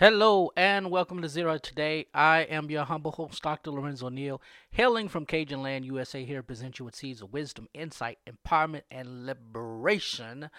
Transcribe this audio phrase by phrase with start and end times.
[0.00, 2.06] Hello and welcome to Zero Today.
[2.14, 3.72] I am your humble host, Dr.
[3.72, 4.40] Lorenzo Neal,
[4.70, 8.82] hailing from Cajun Land, USA, here to present you with seeds of wisdom, insight, empowerment,
[8.92, 10.50] and liberation,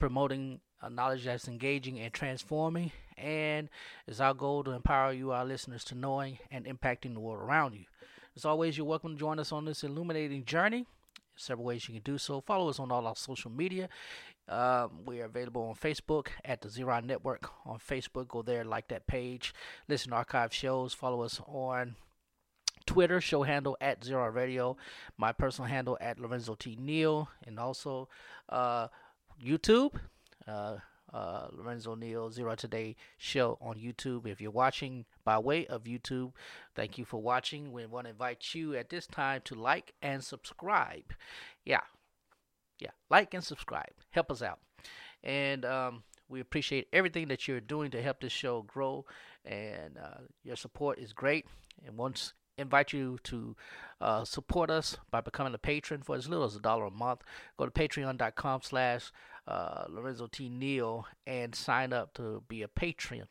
[0.00, 2.90] promoting a knowledge that's engaging and transforming.
[3.16, 3.68] And
[4.08, 7.74] it's our goal to empower you, our listeners, to knowing and impacting the world around
[7.74, 7.84] you.
[8.34, 10.88] As always, you're welcome to join us on this illuminating journey.
[11.42, 12.40] Several ways you can do so.
[12.40, 13.88] Follow us on all our social media.
[14.48, 18.28] Um, we are available on Facebook at the Zero Network on Facebook.
[18.28, 19.52] Go there, like that page,
[19.88, 20.94] listen to archive shows.
[20.94, 21.96] Follow us on
[22.86, 24.76] Twitter, show handle at Zero Radio,
[25.16, 26.76] my personal handle at Lorenzo T.
[26.80, 28.08] Neal, and also
[28.48, 28.88] uh,
[29.42, 29.94] YouTube.
[30.46, 30.76] Uh,
[31.12, 34.26] uh, Lorenzo Neal Zero Today show on YouTube.
[34.26, 36.32] If you're watching by way of YouTube,
[36.74, 37.72] thank you for watching.
[37.72, 41.14] We want to invite you at this time to like and subscribe.
[41.64, 41.82] Yeah,
[42.78, 43.92] yeah, like and subscribe.
[44.10, 44.58] Help us out.
[45.22, 49.04] And um, we appreciate everything that you're doing to help this show grow.
[49.44, 51.46] And uh, your support is great.
[51.86, 53.56] And once invite you to
[54.00, 57.22] uh, support us by becoming a patron for as little as a dollar a month.
[57.56, 59.12] Go to patreon.com slash
[59.52, 60.48] uh, Lorenzo T.
[60.48, 63.24] Neal and sign up to be a patron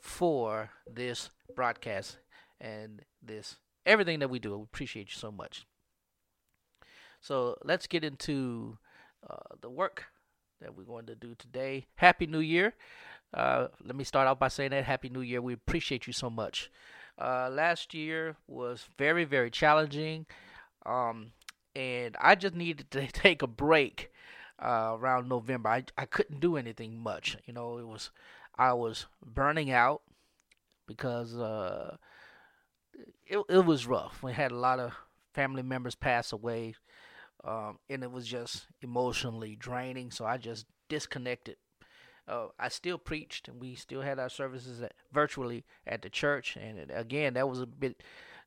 [0.00, 2.18] for this broadcast
[2.60, 4.56] and this everything that we do.
[4.56, 5.64] We appreciate you so much.
[7.20, 8.78] So let's get into
[9.28, 10.06] uh, the work
[10.60, 11.86] that we're going to do today.
[11.94, 12.74] Happy New Year.
[13.32, 15.40] Uh, let me start out by saying that Happy New Year.
[15.40, 16.70] We appreciate you so much.
[17.20, 20.26] Uh, last year was very, very challenging.
[20.84, 21.32] Um,
[21.76, 24.10] and I just needed to take a break
[24.62, 25.68] uh, around November.
[25.68, 27.36] I, I couldn't do anything much.
[27.46, 28.10] You know, it was
[28.56, 30.02] I was burning out
[30.86, 31.96] because uh,
[33.26, 34.22] it it was rough.
[34.22, 34.92] We had a lot of
[35.34, 36.74] family members pass away,
[37.44, 40.10] um, and it was just emotionally draining.
[40.10, 41.56] So I just disconnected.
[42.28, 46.56] Uh, I still preached, and we still had our services at, virtually at the church.
[46.56, 48.02] And it, again, that was a bit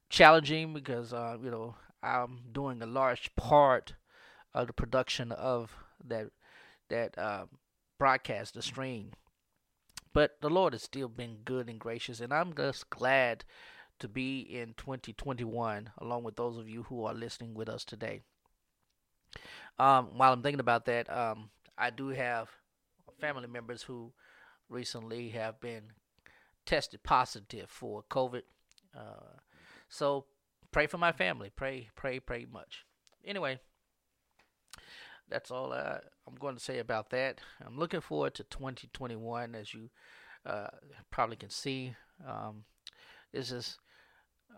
[0.10, 3.96] challenging because uh, you know I'm doing a large part
[4.54, 6.28] of the production of that
[6.90, 7.46] that uh,
[7.98, 9.12] broadcast, the stream.
[10.14, 13.44] But the Lord has still been good and gracious, and I'm just glad
[14.00, 18.22] to be in 2021 along with those of you who are listening with us today.
[19.80, 22.50] Um, while I'm thinking about that, um, I do have
[23.20, 24.14] family members who
[24.70, 25.92] recently have been
[26.66, 28.44] tested positive for COVID.
[28.96, 29.38] Uh,
[29.90, 30.26] so
[30.72, 31.52] pray for my family.
[31.56, 32.86] Pray, pray, pray much.
[33.24, 33.60] Anyway,
[35.30, 37.40] that's all I, am going to say about that.
[37.66, 39.90] I'm looking forward to 2021, as you
[40.46, 40.68] uh,
[41.12, 41.96] probably can see.
[42.28, 42.64] Um,
[43.34, 43.78] this is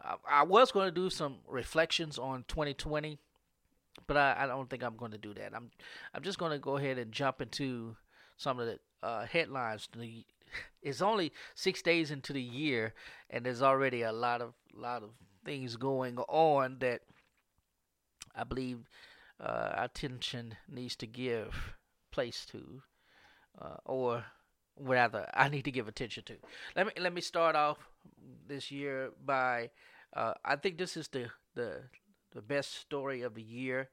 [0.03, 3.17] I, I, was going to do some reflections on 2020,
[4.05, 5.55] but I, I don't think I'm going to do that.
[5.55, 5.71] I'm
[6.13, 7.95] I'm just going to go ahead and jump into
[8.37, 9.87] some of the uh, headlines.
[9.97, 10.25] The,
[10.81, 12.93] it's only six days into the year,
[13.29, 15.11] and there's already a lot of lot of
[15.45, 17.01] things going on that
[18.35, 18.79] I believe
[19.39, 21.75] uh, attention needs to give
[22.11, 22.81] place to,
[23.61, 24.25] uh, or
[24.79, 26.35] rather, I need to give attention to.
[26.75, 27.77] Let me let me start off
[28.47, 29.69] this year by.
[30.15, 31.81] Uh, I think this is the the
[32.33, 33.89] the best story of the year.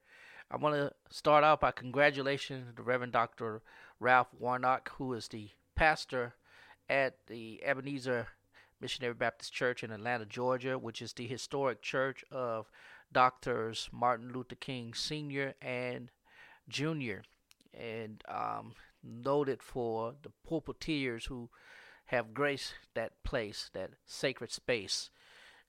[0.51, 3.63] I want to start off by congratulations to Reverend Dr.
[3.99, 6.35] Ralph Warnock, who is the pastor
[6.89, 8.29] at the Ebenezer
[8.81, 12.71] Missionary Baptist Church in Atlanta, Georgia, which is the historic church of
[13.15, 15.55] doctors Martin Luther King Sr.
[15.63, 16.11] and
[16.69, 17.23] Jr.
[17.73, 21.49] and um, noted for the pulpiteers who
[22.07, 25.09] have graced that place, that sacred space.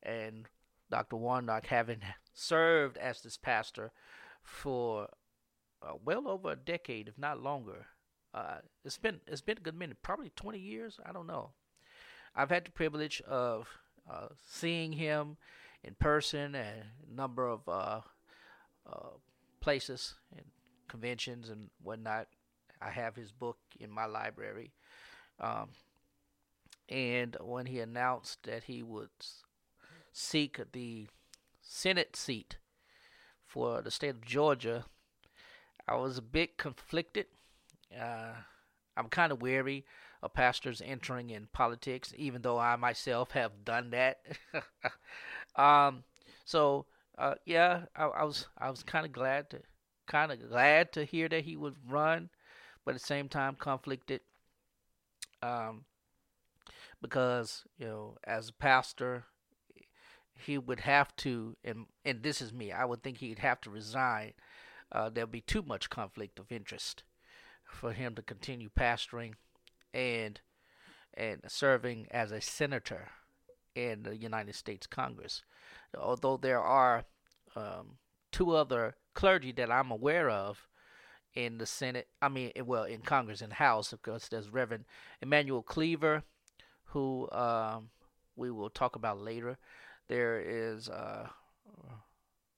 [0.04, 0.50] And
[0.92, 1.16] Dr.
[1.16, 2.02] Warnock, having
[2.34, 3.92] served as this pastor
[4.44, 5.08] for
[5.82, 7.88] uh, well over a decade, if not longer,
[8.34, 11.00] uh, it's been it's been a good minute, probably 20 years.
[11.06, 11.52] I don't know.
[12.36, 13.70] I've had the privilege of
[14.12, 15.38] uh, seeing him
[15.86, 18.02] in person and a number of uh,
[18.92, 19.10] uh,
[19.62, 20.46] places and
[20.88, 22.28] conventions and whatnot.
[22.82, 24.74] I have his book in my library.
[25.40, 25.70] Um,
[26.90, 29.10] and when he announced that he would
[30.12, 31.08] seek the
[31.62, 32.58] Senate seat
[33.46, 34.86] for the state of Georgia,
[35.88, 37.28] I was a bit conflicted.
[38.00, 38.34] Uh,
[38.98, 39.86] I'm kind of wary
[40.22, 44.22] of pastors entering in politics, even though I myself have done that.
[45.56, 46.04] Um,
[46.44, 46.86] so
[47.18, 49.62] uh, yeah, I, I was I was kind of glad to
[50.08, 52.30] kind of glad to hear that he would run,
[52.84, 54.22] but at the same time conflicted.
[55.42, 55.86] Um,
[57.02, 59.26] because you know, as a pastor,
[60.38, 62.72] he would have to, and and this is me.
[62.72, 64.34] I would think he'd have to resign.
[64.92, 67.04] Uh, there'd be too much conflict of interest
[67.66, 69.34] for him to continue pastoring,
[69.94, 70.42] and
[71.14, 73.10] and serving as a senator
[73.76, 75.44] in the United States Congress.
[75.98, 77.04] Although there are
[77.56, 77.98] um,
[78.32, 80.68] two other clergy that I'm aware of
[81.34, 84.86] in the Senate, I mean, well, in Congress and House, of course, there's Reverend
[85.22, 86.24] Emanuel Cleaver,
[86.86, 87.90] who um,
[88.36, 89.58] we will talk about later.
[90.08, 91.28] There is uh,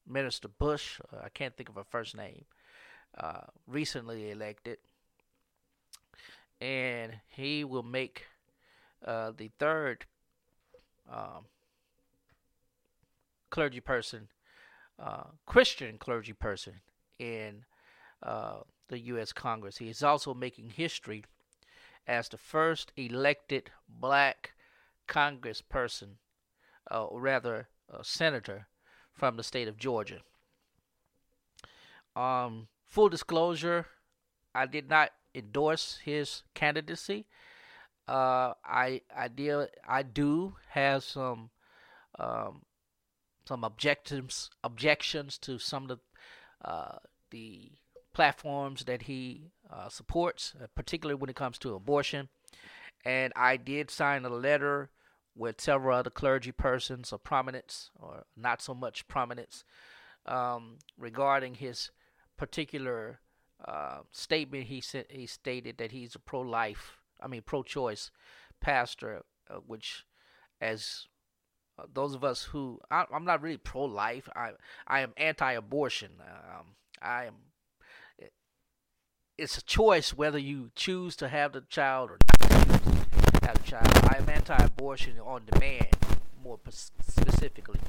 [0.07, 2.45] Minister Bush, uh, I can't think of her first name,
[3.17, 4.77] uh, recently elected,
[6.61, 8.25] and he will make
[9.05, 10.05] uh, the third
[11.11, 11.45] um,
[13.49, 14.27] clergy person,
[14.99, 16.81] uh, Christian clergy person
[17.19, 17.65] in
[18.23, 18.59] uh,
[18.89, 19.31] the U.S.
[19.31, 19.77] Congress.
[19.77, 21.23] He is also making history
[22.07, 24.53] as the first elected black
[25.07, 26.17] congressperson,
[26.89, 27.67] uh, or rather,
[28.01, 28.67] senator
[29.13, 30.19] from the state of Georgia.
[32.15, 33.85] Um, full disclosure,
[34.53, 37.25] I did not endorse his candidacy.
[38.07, 41.49] Uh, I I deal I do have some
[42.17, 42.61] um,
[43.45, 45.99] some objectives objections to some of the
[46.67, 46.99] uh,
[47.31, 47.71] the
[48.13, 52.29] platforms that he uh, supports, uh, particularly when it comes to abortion.
[53.05, 54.89] And I did sign a letter
[55.35, 59.63] with several other clergy persons of prominence, or not so much prominence,
[60.25, 61.91] um, regarding his
[62.37, 63.19] particular
[63.63, 64.65] uh, statement.
[64.65, 68.11] He said he stated that he's a pro-life, I mean pro-choice
[68.61, 70.05] pastor, uh, which,
[70.61, 71.07] as
[71.79, 74.51] uh, those of us who I, am not really pro-life, I
[74.87, 76.11] I am anti-abortion.
[76.19, 77.35] Um, I am.
[79.37, 83.87] It's a choice whether you choose to have the child or not have a child.
[84.09, 85.95] I am anti-abortion on demand,
[86.43, 87.79] more specifically,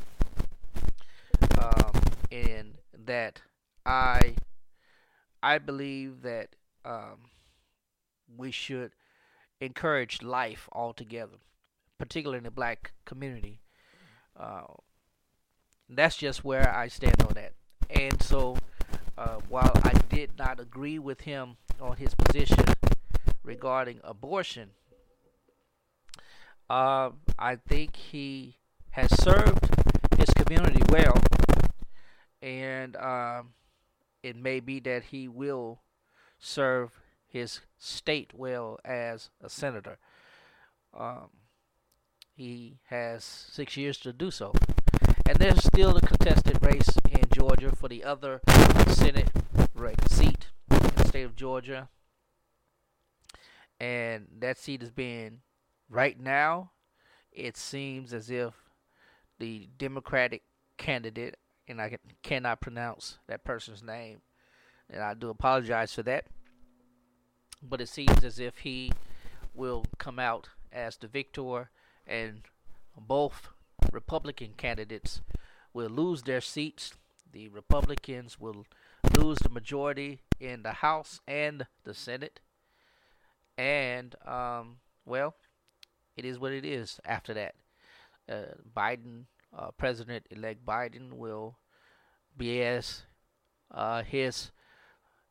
[1.58, 2.74] um, in
[3.06, 3.40] that
[3.86, 4.34] I
[5.42, 7.30] I believe that um,
[8.36, 8.92] we should
[9.60, 11.38] encourage life altogether,
[11.98, 13.60] particularly in the black community.
[14.38, 14.62] Uh,
[15.88, 17.54] that's just where I stand on that.
[17.90, 18.56] And so,
[19.16, 22.64] uh, while I did not agree with him on his position
[23.42, 24.70] regarding abortion,
[26.68, 28.56] uh, I think he
[28.90, 29.66] has served
[30.18, 31.16] his community well,
[32.42, 33.54] and um,
[34.22, 35.80] it may be that he will
[36.38, 39.98] serve his state well as a senator.
[40.98, 41.28] Um,
[42.34, 44.52] he has six years to do so.
[45.28, 48.40] And there's still a contested race in Georgia for the other
[48.88, 49.30] Senate
[50.08, 51.88] seat in the state of Georgia.
[53.78, 55.40] And that seat is being
[55.88, 56.72] right now,
[57.32, 58.54] it seems as if
[59.38, 60.42] the Democratic
[60.76, 61.36] candidate,
[61.68, 64.22] and I cannot pronounce that person's name,
[64.90, 66.26] and I do apologize for that,
[67.62, 68.92] but it seems as if he
[69.54, 71.70] will come out as the victor,
[72.06, 72.42] and
[72.96, 73.48] both
[73.92, 75.20] Republican candidates
[75.72, 76.92] will lose their seats.
[77.32, 78.66] The Republicans will
[79.16, 82.40] lose the majority in the House and the Senate.
[83.56, 85.34] And, um, well,
[86.16, 87.54] it is what it is after that.
[88.28, 89.24] Uh, Biden,
[89.56, 91.56] uh, President elect Biden, will
[92.36, 93.02] be as
[93.70, 94.50] uh, his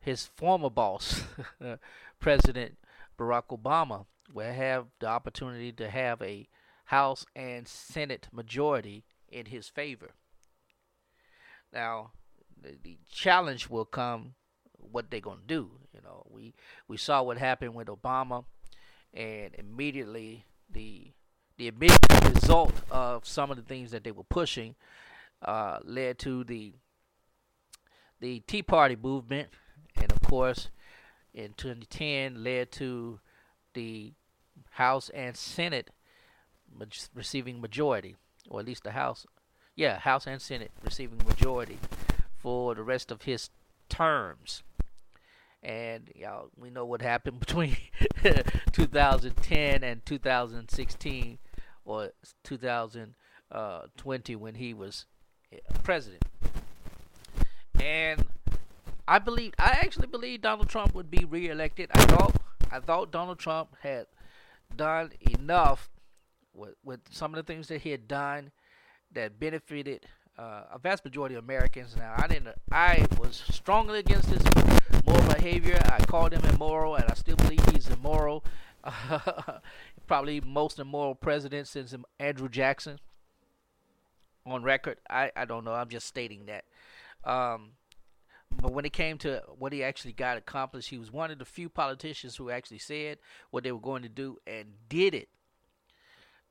[0.00, 1.22] his former boss,
[2.20, 2.78] President
[3.18, 6.48] Barack Obama, will have the opportunity to have a
[6.86, 10.12] House and Senate majority in his favor.
[11.72, 12.12] Now,
[12.82, 14.34] the, challenge will come
[14.72, 15.70] what they're going to do.
[15.92, 16.54] You know, we
[16.86, 18.44] we saw what happened with Obama,
[19.12, 21.12] and immediately the
[21.56, 24.76] the immediate result of some of the things that they were pushing
[25.42, 26.72] uh, led to the
[28.20, 29.48] the Tea Party movement,
[29.96, 30.70] and of course,
[31.34, 33.20] in 2010 led to
[33.74, 34.12] the
[34.70, 35.90] House and Senate
[37.14, 38.16] receiving majority,
[38.48, 39.26] or at least the House,
[39.74, 41.78] yeah, House and Senate receiving majority
[42.36, 43.50] for the rest of his
[43.88, 44.62] terms.
[45.62, 47.76] And y'all we know what happened between
[48.72, 51.38] 2010 and 2016
[51.84, 52.10] or
[52.44, 55.06] 2020 when he was
[55.52, 56.22] eh, president.
[57.80, 58.24] And
[59.08, 62.36] I believe I actually believe Donald Trump would be reelected I thought
[62.70, 64.06] I thought Donald Trump had
[64.76, 65.88] done enough
[66.54, 68.50] with, with some of the things that he had done
[69.12, 70.06] that benefited
[70.38, 71.96] uh, a vast majority of Americans.
[71.96, 72.54] Now, I didn't.
[72.70, 74.42] I was strongly against his
[75.04, 75.80] moral behavior.
[75.86, 78.44] I called him immoral, and I still believe he's immoral.
[80.06, 82.98] probably most immoral president since Andrew Jackson.
[84.46, 85.72] On record, I I don't know.
[85.72, 86.64] I'm just stating that.
[87.24, 87.72] Um,
[88.50, 91.44] but when it came to what he actually got accomplished, he was one of the
[91.44, 93.18] few politicians who actually said
[93.50, 95.28] what they were going to do and did it.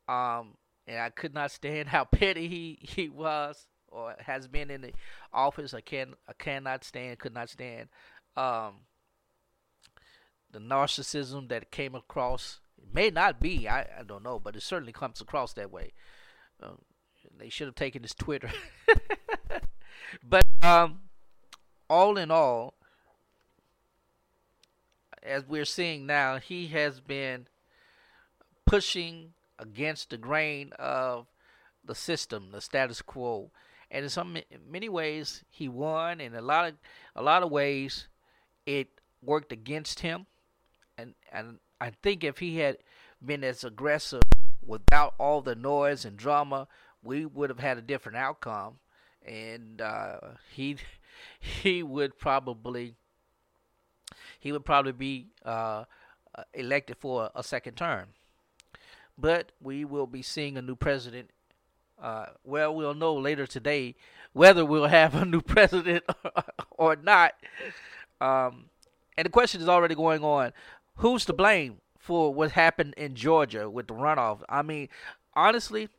[0.08, 0.56] Um,
[0.88, 4.94] and I could not stand how petty he, he was or has been in the
[5.34, 5.74] office.
[5.74, 7.90] I can I cannot stand, could not stand
[8.38, 8.76] um,
[10.52, 12.60] the narcissism that came across.
[12.78, 15.94] It may not be, I, I don't know, but it certainly comes across that way.
[16.62, 16.78] Um,
[17.38, 18.50] they should have taken his Twitter.
[20.24, 21.02] but um,
[21.90, 22.74] all in all,
[25.24, 27.48] as we're seeing now, he has been
[28.66, 31.28] pushing against the grain of
[31.84, 33.52] the system, the status quo,
[33.90, 34.38] and in some
[34.70, 36.22] many ways he won.
[36.22, 36.74] In a lot of
[37.16, 38.08] a lot of ways,
[38.66, 38.88] it
[39.22, 40.26] worked against him,
[40.98, 42.78] and and I think if he had
[43.26, 44.24] been as aggressive
[44.66, 46.68] without all the noise and drama,
[47.02, 48.80] we would have had a different outcome,
[49.26, 50.18] and uh,
[50.54, 50.78] he
[51.40, 52.96] he would probably
[54.40, 55.84] he would probably be uh,
[56.36, 58.08] uh, elected for a second term.
[59.18, 61.32] But we will be seeing a new president.
[62.02, 63.96] Uh, well, we'll know later today
[64.34, 66.04] whether we'll have a new president
[66.72, 67.34] or not.
[68.22, 68.66] Um,
[69.18, 70.54] and the question is already going on:
[70.98, 74.42] Who's to blame for what happened in Georgia with the runoff?
[74.48, 74.90] I mean,
[75.34, 75.90] honestly,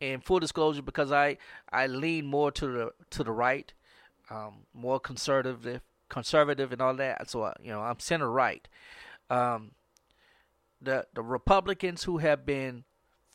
[0.00, 1.38] in full disclosure, because I
[1.70, 3.72] I lean more to the to the right,
[4.30, 7.30] um, more conservative, conservative, and all that.
[7.30, 8.66] So you know, I'm center right.
[9.30, 9.72] Um,
[10.80, 12.84] the the Republicans who have been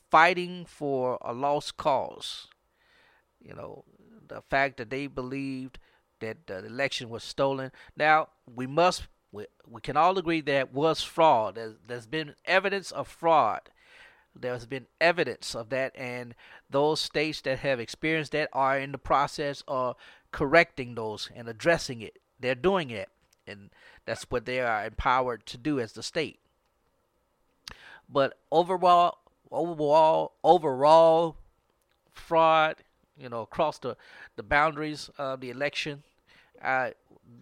[0.09, 2.47] fighting for a lost cause,
[3.41, 3.83] you know,
[4.27, 5.79] the fact that they believed
[6.19, 7.71] that the election was stolen.
[7.97, 11.55] Now we must we, we can all agree that was fraud.
[11.55, 13.61] There's, there's been evidence of fraud.
[14.35, 16.33] There's been evidence of that, and
[16.67, 19.95] those states that have experienced that are in the process of
[20.33, 22.19] correcting those and addressing it.
[22.37, 23.07] They're doing it,
[23.47, 23.69] and
[24.05, 26.39] that's what they are empowered to do as the state.
[28.09, 31.37] But overall, overall, overall
[32.11, 32.75] fraud,
[33.17, 33.95] you know, across the,
[34.35, 36.03] the boundaries of the election,
[36.61, 36.89] uh,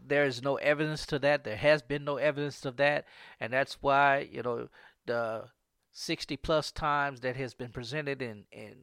[0.07, 1.43] there is no evidence to that.
[1.43, 3.05] There has been no evidence of that,
[3.39, 4.67] and that's why you know
[5.05, 5.45] the
[5.93, 8.73] 60 plus times that has been presented in in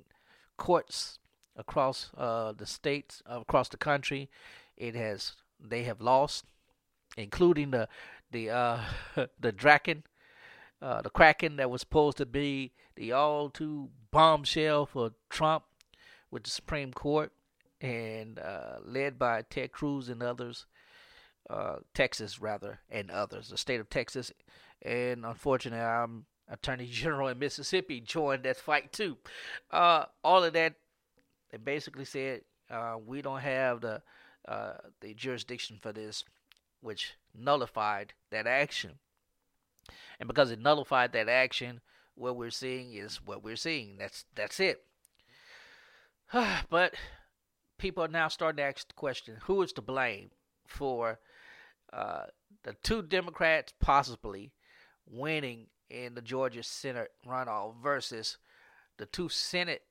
[0.57, 1.19] courts
[1.59, 4.31] across uh, the states, uh, across the country.
[4.77, 6.45] It has they have lost,
[7.17, 7.89] including the
[8.31, 8.81] the uh,
[9.41, 10.05] the Draken,
[10.81, 15.65] uh, the Kraken that was supposed to be the all too bombshell for Trump
[16.31, 17.33] with the Supreme Court
[17.81, 20.67] and uh, led by Ted Cruz and others,
[21.49, 24.33] uh, Texas rather, and others, the state of Texas.
[24.83, 29.19] And unfortunately, I'm Attorney General in Mississippi joined that fight too.
[29.71, 30.75] Uh, all of that
[31.51, 34.03] they basically said uh, we don't have the
[34.47, 36.25] uh, the jurisdiction for this,
[36.81, 38.99] which nullified that action.
[40.19, 41.81] And because it nullified that action,
[42.15, 43.97] what we're seeing is what we're seeing.
[43.99, 44.83] That's that's it.
[46.71, 46.95] but
[47.79, 50.31] people are now starting to ask the question: Who is to blame
[50.67, 51.19] for
[51.93, 52.25] uh,
[52.65, 54.53] the two Democrats possibly
[55.07, 58.37] winning in the Georgia Senate runoff versus
[58.99, 59.83] the two Senate,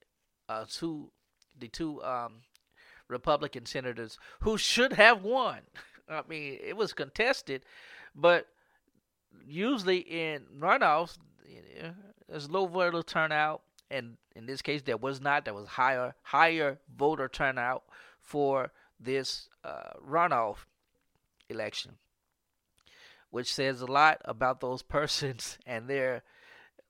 [0.47, 1.11] uh, two
[1.59, 2.41] the two um,
[3.07, 5.59] Republican senators who should have won.
[6.09, 7.63] I mean, it was contested,
[8.15, 8.47] but
[9.45, 11.17] usually in runoffs,
[12.27, 15.45] there's low voter turnout, and in this case, there was not.
[15.45, 17.83] There was higher higher voter turnout
[18.21, 20.65] for this uh, runoff
[21.49, 21.93] election,
[23.29, 26.23] which says a lot about those persons and their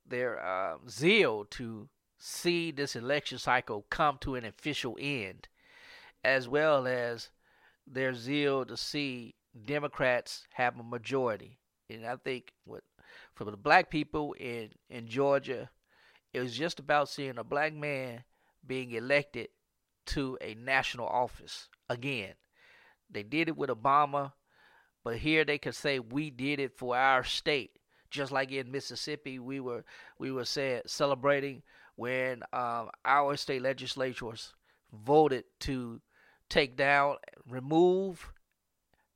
[0.07, 5.47] their uh, zeal to see this election cycle come to an official end,
[6.23, 7.29] as well as
[7.85, 11.59] their zeal to see Democrats have a majority.
[11.89, 12.83] And I think what
[13.33, 15.69] for the black people in, in Georgia,
[16.33, 18.23] it was just about seeing a black man
[18.65, 19.49] being elected
[20.07, 22.33] to a national office again.
[23.09, 24.33] They did it with Obama,
[25.03, 27.71] but here they could say we did it for our state.
[28.09, 29.83] Just like in Mississippi, we were
[30.17, 31.61] we were say, celebrating
[31.97, 34.53] when um, our state legislatures
[34.93, 35.99] voted to
[36.47, 37.15] take down,
[37.49, 38.31] remove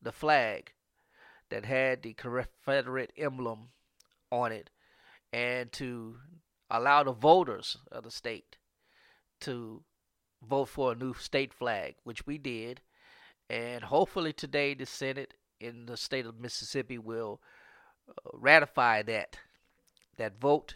[0.02, 0.74] the flag
[1.50, 3.70] that had the Confederate emblem
[4.32, 4.72] on it,
[5.32, 6.18] and to
[6.70, 8.58] allow the voters of the state
[9.42, 9.84] to
[10.48, 12.82] vote for a new state flag, which we did.
[13.50, 17.42] And hopefully today the Senate in the state of Mississippi will
[18.10, 19.38] uh, ratify that
[20.18, 20.76] that vote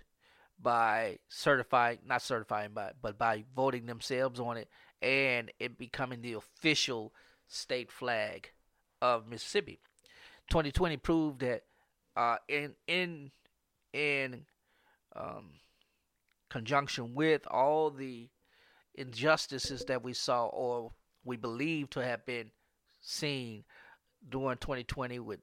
[0.61, 4.69] by certifying, not certifying, but but by voting themselves on it
[5.01, 7.13] and it becoming the official
[7.47, 8.51] state flag
[9.01, 9.79] of Mississippi.
[10.49, 11.63] 2020 proved that
[12.15, 13.31] uh, in in
[13.93, 14.45] in
[15.15, 15.51] um,
[16.49, 18.29] conjunction with all the
[18.95, 20.91] injustices that we saw or
[21.23, 22.51] we believe to have been
[23.01, 23.63] seen
[24.29, 25.39] during 2020 with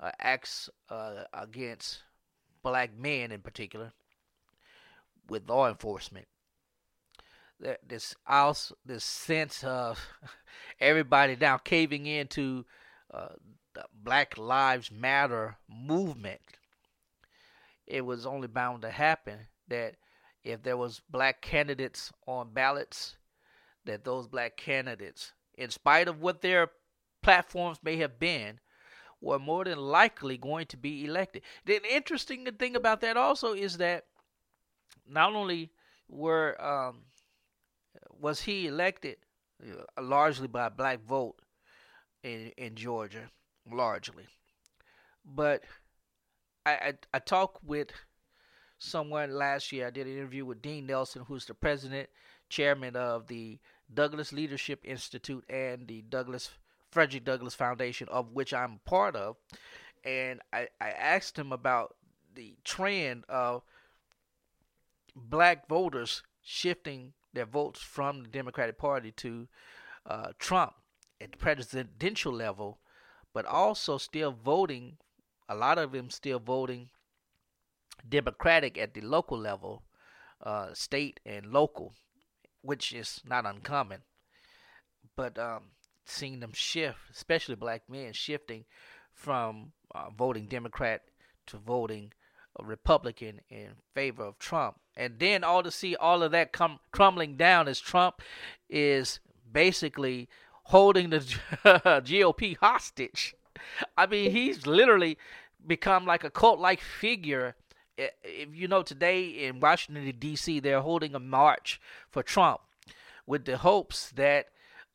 [0.00, 2.02] uh, acts uh, against
[2.62, 3.92] black men in particular
[5.28, 6.26] with law enforcement
[7.86, 9.98] this also this sense of
[10.80, 12.64] everybody now caving into
[13.12, 13.28] uh,
[13.74, 16.40] the Black Lives Matter movement.
[17.86, 19.38] It was only bound to happen
[19.68, 19.96] that
[20.42, 23.16] if there was black candidates on ballots,
[23.84, 26.70] that those black candidates, in spite of what their
[27.22, 28.60] platforms may have been,
[29.20, 31.42] were more than likely going to be elected.
[31.64, 34.04] The interesting thing about that also is that
[35.08, 35.70] not only
[36.08, 37.02] were um,
[38.20, 39.16] was he elected
[39.62, 41.36] uh, largely by black vote
[42.22, 43.30] in in Georgia,
[43.70, 44.26] largely.
[45.24, 45.64] But
[46.66, 47.90] I I, I talked with
[48.78, 49.86] someone last year.
[49.86, 52.08] I did an interview with Dean Nelson, who's the president,
[52.48, 53.58] chairman of the
[53.92, 56.50] Douglass Leadership Institute and the Douglass
[56.90, 59.36] Frederick Douglass Foundation, of which I'm part of.
[60.04, 61.96] And I, I asked him about
[62.34, 63.62] the trend of
[65.14, 69.48] black voters shifting their votes from the Democratic Party to
[70.06, 70.74] uh, Trump
[71.20, 72.78] at the presidential level,
[73.32, 74.96] but also still voting,
[75.48, 76.90] a lot of them still voting
[78.08, 79.82] Democratic at the local level,
[80.42, 81.94] uh, state and local,
[82.62, 84.00] which is not uncommon.
[85.16, 85.70] But um,
[86.04, 88.64] seeing them shift, especially black men, shifting
[89.12, 91.02] from uh, voting Democrat
[91.46, 92.12] to voting
[92.62, 94.76] Republican in favor of Trump.
[94.96, 98.22] And then all to see all of that come crumbling down as Trump
[98.68, 99.20] is
[99.50, 100.28] basically
[100.64, 101.18] holding the
[101.64, 103.34] GOP hostage.
[103.96, 105.18] I mean, he's literally
[105.66, 107.56] become like a cult like figure.
[107.96, 111.80] If you know, today in Washington, D.C., they're holding a march
[112.10, 112.60] for Trump
[113.26, 114.46] with the hopes that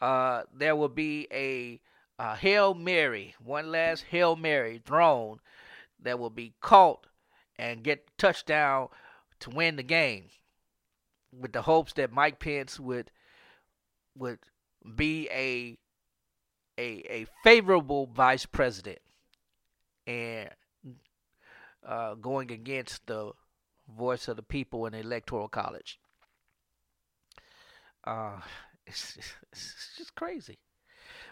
[0.02, 1.80] uh, there will be a,
[2.22, 5.40] a Hail Mary, one last Hail Mary thrown
[6.02, 7.08] that will be caught
[7.60, 8.88] and get touchdown
[9.42, 10.26] to win the game
[11.38, 13.12] with the hopes that Mike Pence would
[14.16, 14.40] would
[14.96, 15.78] be a
[16.80, 19.00] a a favorable vice president
[20.08, 20.50] and
[21.86, 23.32] uh, going against the
[23.96, 26.00] voice of the people in the electoral college.
[28.06, 28.40] Uh,
[28.88, 29.18] it's,
[29.52, 30.58] it's just crazy.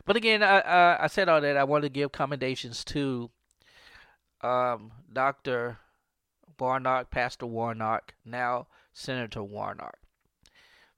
[0.06, 1.58] But again, I, I, I said all that.
[1.58, 3.30] I want to give commendations to
[4.42, 5.78] um, Dr.
[6.60, 9.98] Warnock, Pastor Warnock, now Senator Warnock,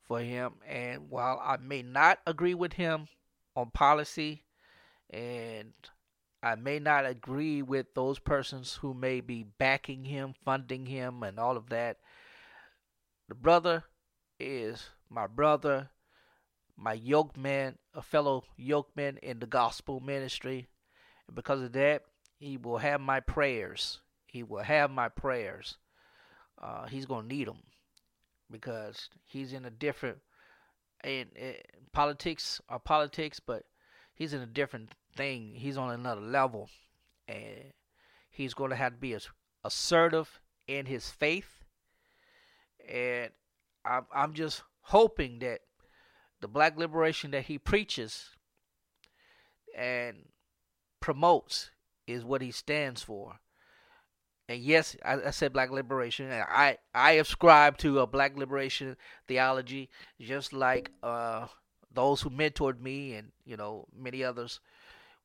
[0.02, 0.54] for him.
[0.68, 3.08] And while I may not agree with him
[3.56, 4.44] on policy,
[5.10, 5.74] and
[6.42, 11.40] I may not agree with those persons who may be backing him, funding him, and
[11.40, 11.98] all of that,
[13.28, 13.84] the brother
[14.40, 15.90] is my brother,
[16.78, 20.70] my yoke man, a fellow yoke man in the gospel ministry.
[21.28, 22.04] And because of that,
[22.38, 24.00] he will have my prayers
[24.32, 25.78] he will have my prayers.
[26.62, 27.64] Uh, he's gonna need them
[28.52, 30.20] because he's in a different
[31.02, 31.30] and,
[31.94, 33.64] politics are politics, but
[34.14, 35.54] he's in a different thing.
[35.56, 36.70] He's on another level,
[37.28, 37.74] and
[38.30, 39.28] he's to have to be as
[39.64, 41.64] assertive in his faith.
[42.88, 43.32] And
[43.86, 45.62] I'm I'm just hoping that
[46.42, 48.30] the black liberation that he preaches
[49.76, 50.26] and
[51.00, 51.72] promotes
[52.08, 53.40] is what he stands for
[54.50, 56.32] and yes, I, I, said black liberation.
[56.32, 61.46] I I ascribe to a black liberation theology, just like uh,
[61.94, 64.60] those who mentored me and you know many others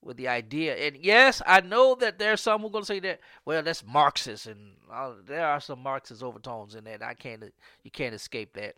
[0.02, 0.76] with the idea.
[0.76, 3.82] And yes, I know that there's some who are going to say that well that's
[3.82, 7.02] Marxist, and uh, there are some Marxist overtones in that.
[7.02, 7.44] I can't
[7.82, 8.74] you can't escape that.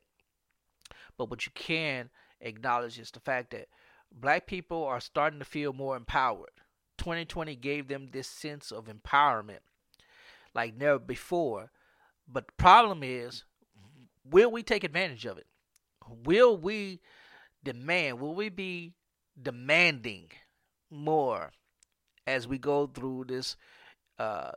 [1.18, 2.08] But what you can
[2.40, 3.66] acknowledge is the fact that
[4.12, 6.50] black people are starting to feel more empowered.
[6.98, 9.58] 2020 gave them this sense of empowerment
[10.56, 11.70] like never before.
[12.26, 13.44] But the problem is,
[14.24, 15.46] will we take advantage of it?
[16.24, 17.00] Will we
[17.62, 18.18] demand?
[18.18, 18.94] Will we be
[19.40, 20.30] demanding
[20.90, 21.52] more
[22.26, 23.56] as we go through this
[24.18, 24.52] uh,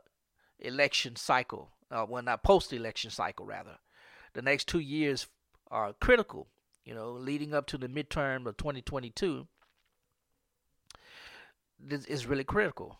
[0.58, 1.70] election cycle?
[1.90, 3.76] Uh, well, not post-election cycle, rather.
[4.32, 5.26] The next two years
[5.70, 6.48] are critical.
[6.84, 9.46] You know, leading up to the midterm of 2022,
[11.78, 12.98] this is really critical.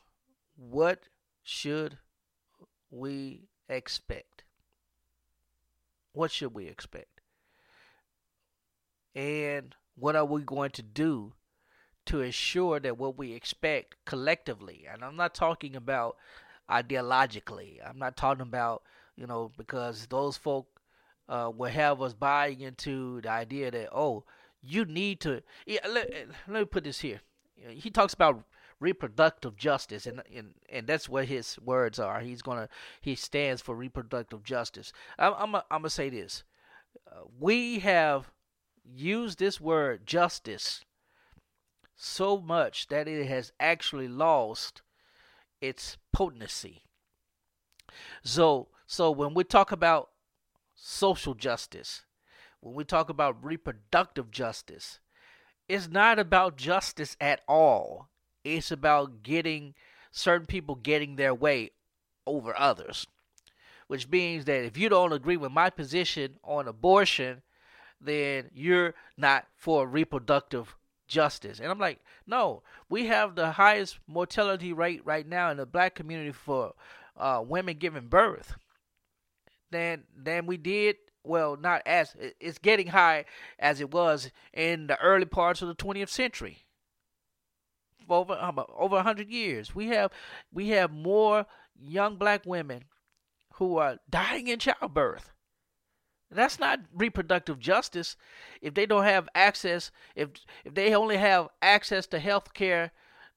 [0.56, 1.04] What
[1.42, 1.98] should
[2.90, 4.44] we expect?
[6.12, 7.20] What should we expect?
[9.14, 11.34] And what are we going to do
[12.06, 16.16] to ensure that what we expect collectively, and I'm not talking about
[16.68, 18.82] ideologically, I'm not talking about,
[19.16, 20.80] you know, because those folk
[21.28, 24.24] uh, will have us buying into the idea that, oh,
[24.62, 25.42] you need to.
[25.66, 26.12] Yeah, let,
[26.48, 27.20] let me put this here.
[27.68, 28.42] He talks about
[28.80, 32.20] reproductive justice, and, and and that's what his words are.
[32.20, 32.68] He's gonna
[33.00, 34.92] he stands for reproductive justice.
[35.18, 36.42] I'm I'm, I'm gonna say this:
[37.06, 38.32] uh, we have
[38.84, 40.84] used this word justice
[41.94, 44.82] so much that it has actually lost
[45.60, 46.82] its potency.
[48.24, 50.10] So so when we talk about
[50.74, 52.06] social justice,
[52.60, 55.00] when we talk about reproductive justice,
[55.68, 58.08] it's not about justice at all.
[58.44, 59.74] It's about getting
[60.10, 61.70] certain people getting their way
[62.26, 63.06] over others.
[63.86, 67.42] Which means that if you don't agree with my position on abortion,
[68.00, 70.76] then you're not for reproductive
[71.08, 71.58] justice.
[71.58, 75.96] And I'm like, no, we have the highest mortality rate right now in the black
[75.96, 76.74] community for
[77.16, 78.54] uh, women giving birth
[79.70, 80.96] than than we did.
[81.22, 83.26] Well, not as it's getting high
[83.58, 86.64] as it was in the early parts of the 20th century
[88.08, 89.74] over um, over 100 years.
[89.74, 90.10] We have
[90.52, 91.46] we have more
[91.78, 92.84] young black women
[93.54, 95.30] who are dying in childbirth.
[96.30, 98.16] That's not reproductive justice
[98.62, 100.30] if they don't have access if
[100.64, 102.92] if they only have access to health care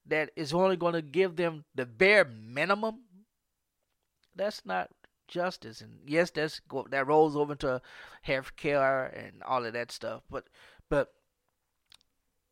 [0.06, 3.02] that is only going to give them the bare minimum.
[4.36, 4.90] That's not
[5.28, 7.82] justice and yes that's that rolls over into
[8.22, 10.46] health care and all of that stuff but
[10.90, 11.14] but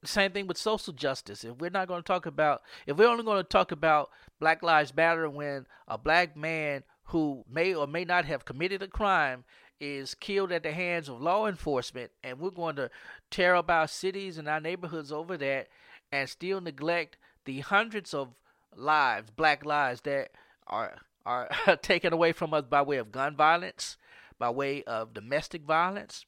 [0.03, 1.43] same thing with social justice.
[1.43, 4.09] If we're not going to talk about, if we're only going to talk about
[4.39, 8.87] Black Lives Matter when a black man who may or may not have committed a
[8.87, 9.43] crime
[9.79, 12.89] is killed at the hands of law enforcement, and we're going to
[13.29, 15.67] tear up our cities and our neighborhoods over that,
[16.11, 18.29] and still neglect the hundreds of
[18.75, 20.29] lives, black lives that
[20.67, 21.49] are are
[21.81, 23.97] taken away from us by way of gun violence,
[24.39, 26.25] by way of domestic violence,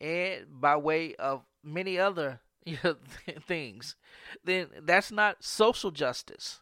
[0.00, 2.96] and by way of many other you know,
[3.46, 3.96] things,
[4.44, 6.60] then that's not social justice.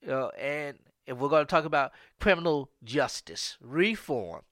[0.00, 4.42] You know, and if we're going to talk about criminal justice reform,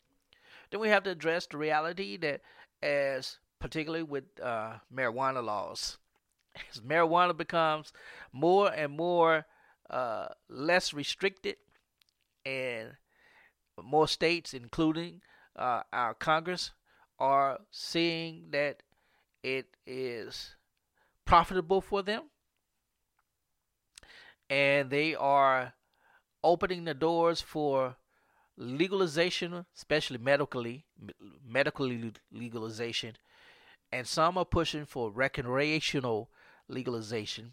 [0.70, 2.40] then we have to address the reality that,
[2.82, 5.98] as particularly with uh, marijuana laws,
[6.70, 7.92] as marijuana becomes
[8.32, 9.46] more and more
[9.90, 11.56] uh, less restricted,
[12.44, 12.92] and
[13.82, 15.20] more states, including
[15.54, 16.72] uh, our Congress,
[17.18, 18.82] are seeing that
[19.46, 20.56] it is
[21.24, 22.24] profitable for them.
[24.50, 25.74] And they are
[26.42, 27.96] opening the doors for
[28.58, 30.84] legalization especially medically
[31.46, 33.16] medically legalization.
[33.92, 36.30] And some are pushing for recreational
[36.68, 37.52] legalization.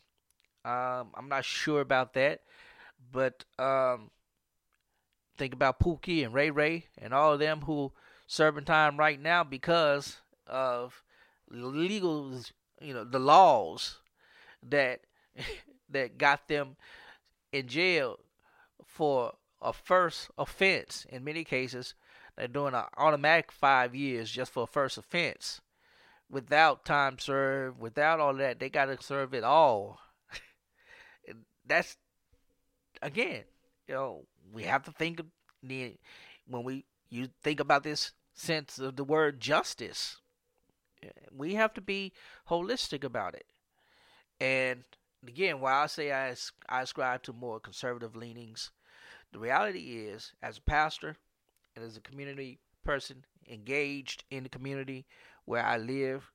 [0.65, 2.39] Um, i'm not sure about that
[3.12, 4.12] but um,
[5.38, 7.91] think about Pookie and Ray Ray and all of them who
[8.27, 11.02] serving time right now because of
[11.53, 12.33] legal,
[12.81, 13.97] you know, the laws
[14.67, 15.01] that
[15.89, 16.75] that got them
[17.51, 18.19] in jail
[18.85, 21.05] for a first offense.
[21.09, 21.93] In many cases,
[22.35, 25.61] they're doing an automatic five years just for a first offense,
[26.29, 28.59] without time served, without all that.
[28.59, 29.99] They got to serve it all.
[31.65, 31.97] That's
[33.01, 33.43] again,
[33.87, 35.27] you know, we have to think of
[35.61, 35.95] the
[36.47, 40.17] when we you think about this sense of the word justice
[41.35, 42.13] we have to be
[42.49, 43.45] holistic about it.
[44.39, 44.83] And
[45.27, 46.35] again, while I say I,
[46.69, 48.71] I ascribe to more conservative leanings,
[49.31, 51.17] the reality is, as a pastor
[51.75, 55.05] and as a community person engaged in the community
[55.45, 56.31] where I live,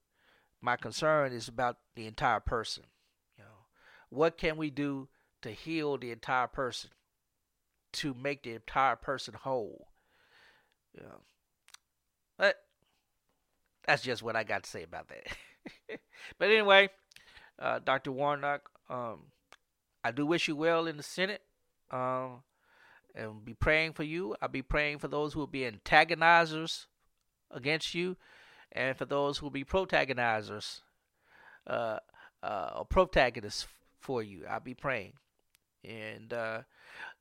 [0.61, 2.85] my concern is about the entire person.
[3.37, 3.66] You know,
[4.09, 5.09] what can we do
[5.42, 6.90] to heal the entire person,
[7.94, 9.88] to make the entire person whole?
[10.94, 11.20] You know,
[12.37, 12.57] but
[13.88, 15.98] that's just what I got to say about that.
[16.38, 16.90] but anyway,
[17.59, 18.12] uh, Dr.
[18.12, 19.20] Warnock, um,
[20.05, 21.40] I do wish you well in the Senate.
[21.90, 22.42] Um,
[23.14, 24.37] and be praying for you.
[24.42, 26.85] I'll be praying for those who will be antagonizers
[27.51, 28.18] against you,
[28.72, 30.83] and for those who will be protagonizers,
[31.66, 31.98] uh,
[32.42, 33.66] uh, or protagonists
[33.98, 34.44] for you.
[34.46, 35.14] I'll be praying,
[35.83, 36.61] and uh,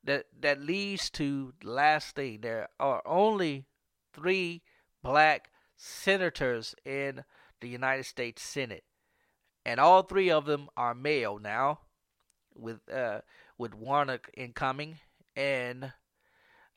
[0.03, 2.39] that that leads to the last thing.
[2.41, 3.65] There are only
[4.13, 4.63] three
[5.01, 7.23] black senators in
[7.61, 8.83] the United States Senate,
[9.65, 11.79] and all three of them are male now,
[12.55, 13.21] with uh,
[13.57, 14.97] with Warnock incoming,
[15.35, 15.93] and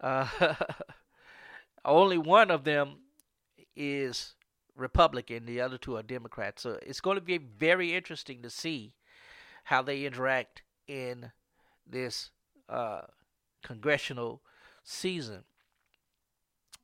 [0.00, 0.28] uh,
[1.84, 2.98] only one of them
[3.74, 4.34] is
[4.76, 6.62] Republican, the other two are Democrats.
[6.62, 8.94] So it's going to be very interesting to see
[9.64, 11.32] how they interact in
[11.86, 12.30] this
[12.68, 13.02] uh,
[13.62, 14.42] congressional
[14.82, 15.44] season.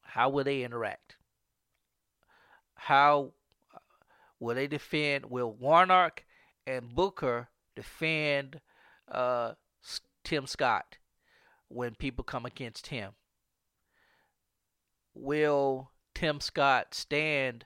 [0.02, 1.15] How will they interact?
[2.76, 3.32] How
[3.74, 3.78] uh,
[4.38, 5.26] will they defend?
[5.26, 6.24] Will Warnock
[6.66, 8.60] and Booker defend
[9.10, 9.52] uh,
[10.24, 10.98] Tim Scott
[11.68, 13.12] when people come against him?
[15.14, 17.64] Will Tim Scott stand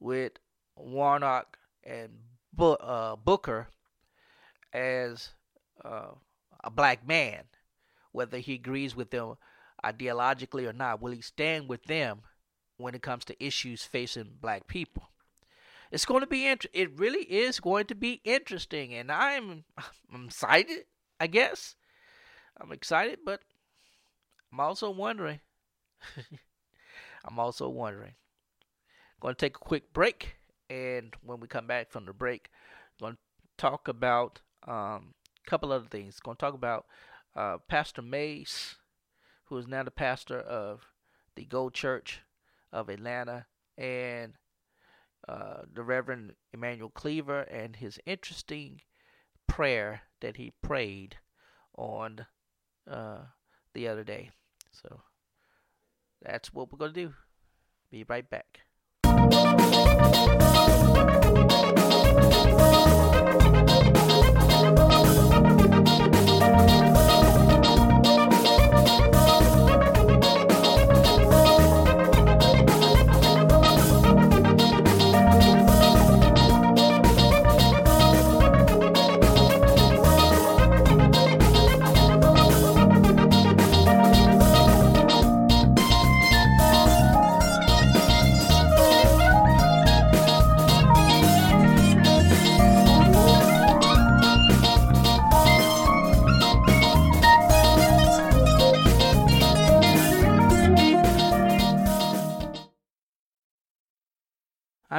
[0.00, 0.32] with
[0.76, 2.10] Warnock and
[2.58, 3.68] uh, Booker
[4.72, 5.30] as
[5.84, 6.10] uh,
[6.62, 7.44] a black man,
[8.12, 9.34] whether he agrees with them
[9.84, 11.00] ideologically or not.
[11.00, 12.20] Will he stand with them
[12.76, 15.10] when it comes to issues facing black people?
[15.90, 19.64] It's going to be int- it really is going to be interesting and I'm
[20.12, 20.84] I'm excited,
[21.20, 21.76] I guess.
[22.60, 23.40] I'm excited, but
[24.52, 25.40] I'm also wondering
[27.24, 28.14] I'm also wondering.
[29.20, 30.36] Going to take a quick break
[30.68, 32.50] and when we come back from the break,
[33.00, 33.18] going to
[33.56, 35.14] talk about um,
[35.46, 36.20] a couple other things.
[36.20, 36.86] Going to talk about
[37.34, 38.76] uh, Pastor Mase,
[39.46, 40.86] who is now the pastor of
[41.34, 42.20] the Gold Church
[42.74, 43.46] of Atlanta,
[43.78, 44.34] and
[45.28, 48.82] uh, the Reverend Emanuel Cleaver, and his interesting
[49.46, 51.16] prayer that he prayed
[51.78, 52.26] on
[52.90, 53.18] uh,
[53.72, 54.30] the other day.
[54.72, 55.00] So
[56.20, 57.14] that's what we're going to do.
[57.90, 58.60] Be right back.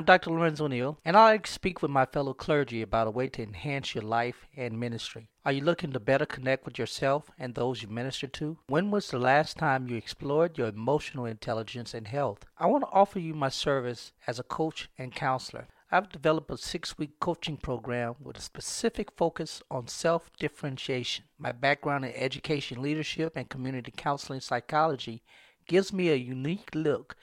[0.06, 0.30] Dr.
[0.30, 3.96] Lorenzo Neal, and I like speak with my fellow clergy about a way to enhance
[3.96, 5.30] your life and ministry.
[5.44, 8.60] Are you looking to better connect with yourself and those you minister to?
[8.68, 12.46] When was the last time you explored your emotional intelligence and health?
[12.60, 15.68] I want to offer you my service as a coach and counselor.
[15.92, 21.26] I've developed a six week coaching program with a specific focus on self differentiation.
[21.40, 25.24] My background in education, leadership, and community counseling psychology
[25.68, 27.16] gives me a unique look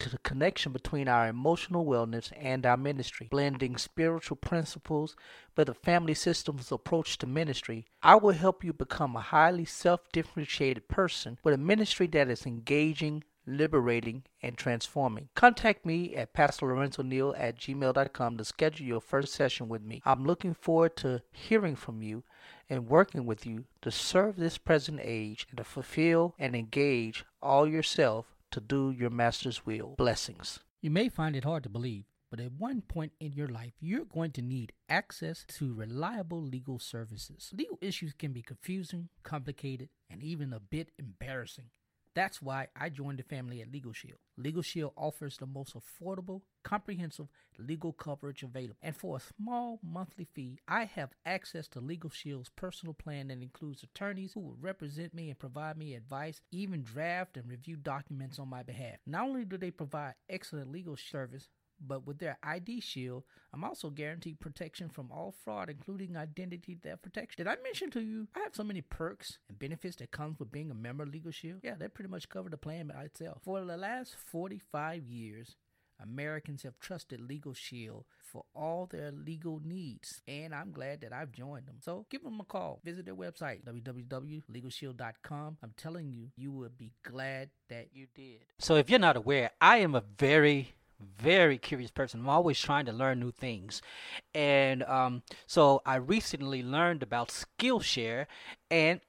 [0.00, 5.14] into the connection between our emotional wellness and our ministry, blending spiritual principles
[5.54, 7.84] with a family systems approach to ministry.
[8.02, 12.46] I will help you become a highly self differentiated person with a ministry that is
[12.46, 15.28] engaging, liberating, and transforming.
[15.34, 20.00] Contact me at pastorlorenzoneal at gmail.com to schedule your first session with me.
[20.06, 22.24] I'm looking forward to hearing from you
[22.70, 27.68] and working with you to serve this present age and to fulfill and engage all
[27.68, 29.94] yourself to do your master's will.
[29.96, 30.60] Blessings.
[30.80, 34.04] You may find it hard to believe, but at one point in your life, you're
[34.04, 37.50] going to need access to reliable legal services.
[37.52, 41.70] Legal issues can be confusing, complicated, and even a bit embarrassing.
[42.14, 44.18] That's why I joined the family at Legal Shield.
[44.36, 48.76] Legal Shield offers the most affordable, comprehensive legal coverage available.
[48.82, 53.42] And for a small monthly fee, I have access to Legal Shield's personal plan that
[53.42, 58.38] includes attorneys who will represent me and provide me advice, even draft and review documents
[58.38, 58.96] on my behalf.
[59.06, 61.48] Not only do they provide excellent legal service,
[61.80, 67.02] but with their ID Shield, I'm also guaranteed protection from all fraud, including identity theft
[67.02, 67.44] protection.
[67.44, 70.52] Did I mention to you I have so many perks and benefits that comes with
[70.52, 71.60] being a member of Legal Shield?
[71.62, 73.38] Yeah, they pretty much cover the plan by itself.
[73.44, 75.56] For the last 45 years,
[76.02, 81.32] Americans have trusted Legal Shield for all their legal needs, and I'm glad that I've
[81.32, 81.76] joined them.
[81.80, 82.80] So give them a call.
[82.84, 85.58] Visit their website, www.legalshield.com.
[85.62, 88.44] I'm telling you, you will be glad that you did.
[88.58, 90.74] So if you're not aware, I am a very
[91.18, 92.20] very curious person.
[92.20, 93.82] I'm always trying to learn new things.
[94.34, 98.26] And um, so I recently learned about Skillshare
[98.70, 99.00] and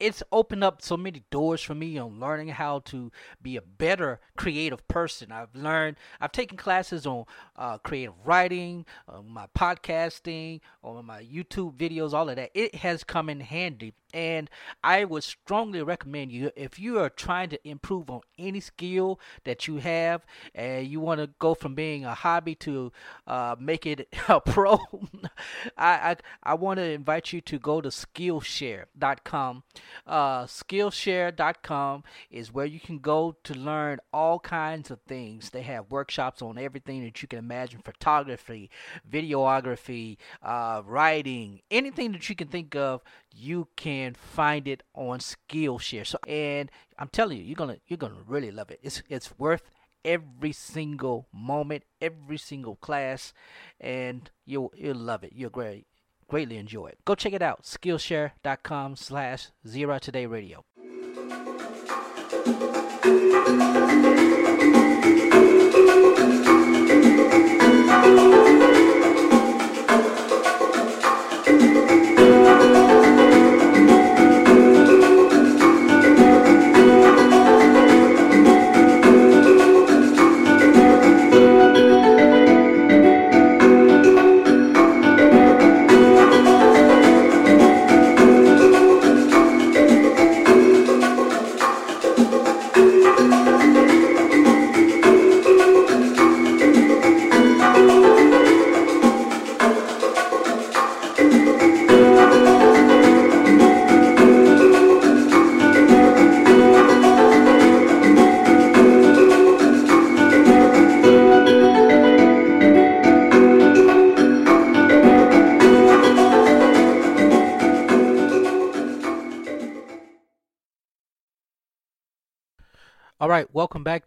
[0.00, 4.18] it's opened up so many doors for me on learning how to be a better
[4.36, 5.30] creative person.
[5.30, 11.76] I've learned, I've taken classes on uh, creative writing, uh, my podcasting, on my YouTube
[11.76, 12.50] videos, all of that.
[12.54, 13.92] It has come in handy.
[14.12, 14.50] And
[14.82, 19.66] I would strongly recommend you if you are trying to improve on any skill that
[19.66, 22.92] you have and you want to go from being a hobby to
[23.26, 24.78] uh, make it a pro,
[25.76, 29.62] I, I, I want to invite you to go to Skillshare.com
[30.06, 35.50] Uh, Skillshare.com is where you can go to learn all kinds of things.
[35.50, 38.70] They have workshops on everything that you can imagine photography,
[39.10, 43.02] videography, uh, writing, anything that you can think of.
[43.32, 46.06] You can find it on Skillshare.
[46.06, 48.80] So, and I'm telling you, you're gonna you're gonna really love it.
[48.82, 49.70] It's it's worth
[50.04, 53.32] every single moment, every single class,
[53.80, 55.32] and you'll you'll love it.
[55.34, 55.86] You'll great
[56.28, 56.98] greatly enjoy it.
[57.04, 57.64] Go check it out.
[57.64, 60.64] Skillshare.com slash Zero Today Radio.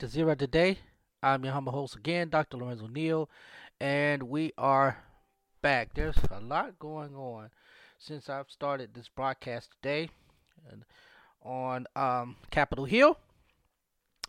[0.03, 0.79] To Zero Today.
[1.21, 2.57] I'm your humble host again, Dr.
[2.57, 3.29] Lorenzo Neal,
[3.79, 4.97] and we are
[5.61, 5.93] back.
[5.93, 7.51] There's a lot going on
[7.99, 10.09] since I've started this broadcast today
[11.41, 13.17] on um, Capitol Hill.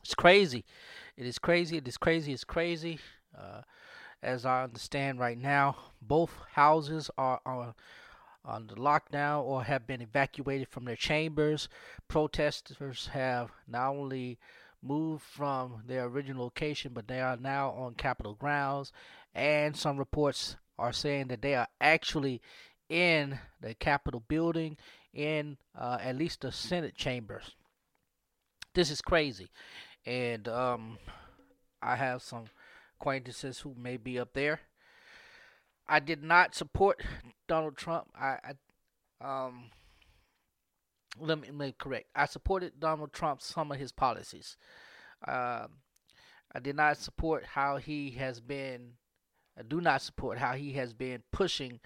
[0.05, 0.65] It's crazy.
[1.17, 1.79] It is crazy.
[1.79, 2.33] It is crazy.
[2.33, 3.01] It's crazy.
[3.37, 3.63] Uh,
[4.23, 7.41] as I understand right now, both houses are
[8.45, 11.69] on the lockdown or have been evacuated from their chambers.
[12.07, 14.39] Protesters have not only
[14.85, 18.93] moved from their original location, but they are now on Capitol grounds.
[19.35, 22.41] And some reports are saying that they are actually
[22.89, 24.77] in the Capitol building,
[25.13, 27.53] in uh, at least the Senate chambers.
[28.75, 29.51] This is crazy.
[30.05, 30.99] And um,
[31.81, 32.45] I have some
[32.99, 34.61] acquaintances who may be up there.
[35.89, 37.03] I did not support
[37.47, 38.09] Donald Trump.
[38.19, 38.39] I,
[39.21, 39.71] I um,
[41.21, 42.09] let me make correct.
[42.15, 44.57] I supported Donald Trump some of his policies.
[45.27, 45.79] Um,
[46.55, 48.93] I did not support how he has been.
[49.59, 51.81] I do not support how he has been pushing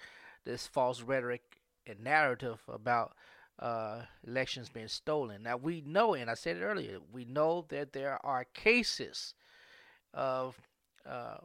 [0.44, 3.14] this false rhetoric and narrative about
[3.58, 5.42] uh, elections being stolen.
[5.42, 9.34] Now we know, and I said it earlier, we know that there are cases
[10.14, 10.56] of
[11.06, 11.38] uh,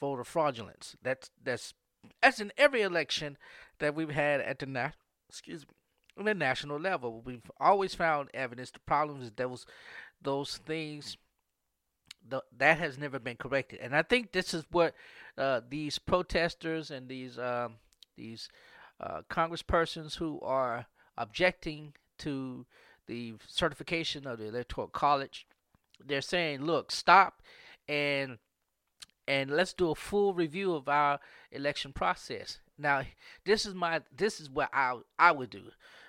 [0.00, 0.96] voter fraudulence.
[1.02, 1.74] That's that's
[2.22, 3.36] that's in every election
[3.80, 4.90] that we've had at the na-
[5.28, 5.74] excuse me
[6.18, 7.22] on the national level.
[7.24, 8.70] We've always found evidence.
[8.70, 9.66] The problem is those
[10.20, 11.16] those things
[12.28, 14.94] the, that has never been corrected, and I think this is what
[15.36, 17.76] uh, these protesters and these um,
[18.16, 18.48] these
[19.00, 22.66] uh, congresspersons who are objecting to
[23.06, 25.46] the certification of the electoral college
[26.04, 27.42] they're saying look stop
[27.88, 28.38] and
[29.26, 31.18] and let's do a full review of our
[31.50, 33.02] election process now
[33.44, 35.62] this is my this is what i i would do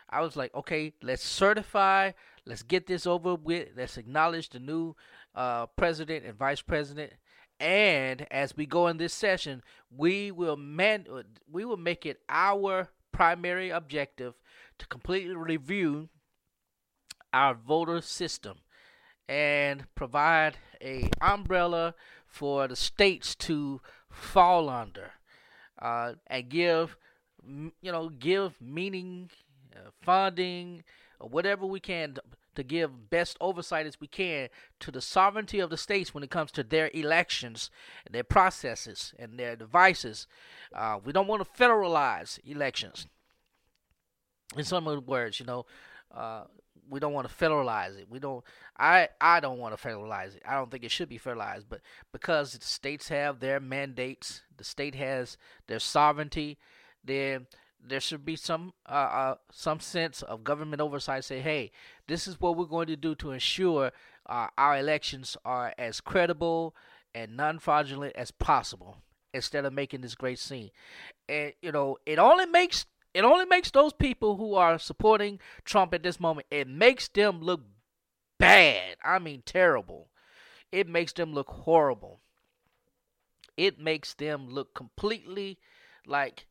[0.09, 2.11] I was like, okay, let's certify,
[2.45, 4.95] let's get this over with, let's acknowledge the new
[5.35, 7.13] uh, president and vice president.
[7.59, 9.61] And as we go in this session,
[9.95, 11.05] we will man
[11.51, 14.33] we will make it our primary objective
[14.77, 16.07] to completely review
[17.33, 18.59] our voter system
[19.27, 21.93] and provide a umbrella
[22.25, 25.11] for the states to fall under
[25.81, 26.95] uh, and give
[27.45, 29.29] you know give meaning
[29.79, 30.83] uh, funding,
[31.19, 32.23] or whatever we can to,
[32.55, 36.29] to give best oversight as we can to the sovereignty of the states when it
[36.29, 37.69] comes to their elections
[38.05, 40.27] and their processes and their devices.
[40.73, 43.07] Uh, we don't want to federalize elections.
[44.57, 45.65] In some other words, you know,
[46.13, 46.43] uh,
[46.89, 48.07] we don't want to federalize it.
[48.09, 48.43] We don't.
[48.77, 50.41] I I don't want to federalize it.
[50.45, 51.65] I don't think it should be federalized.
[51.69, 55.37] But because the states have their mandates, the state has
[55.67, 56.57] their sovereignty.
[57.03, 57.47] Then
[57.85, 61.23] there should be some uh, uh, some sense of government oversight.
[61.23, 61.71] Say, hey,
[62.07, 63.91] this is what we're going to do to ensure
[64.25, 66.75] uh, our elections are as credible
[67.15, 68.97] and non-fraudulent as possible,
[69.33, 70.71] instead of making this great scene.
[71.27, 75.93] And you know, it only makes it only makes those people who are supporting Trump
[75.93, 76.47] at this moment.
[76.51, 77.61] It makes them look
[78.37, 78.97] bad.
[79.03, 80.09] I mean, terrible.
[80.71, 82.19] It makes them look horrible.
[83.57, 85.57] It makes them look completely
[86.05, 86.45] like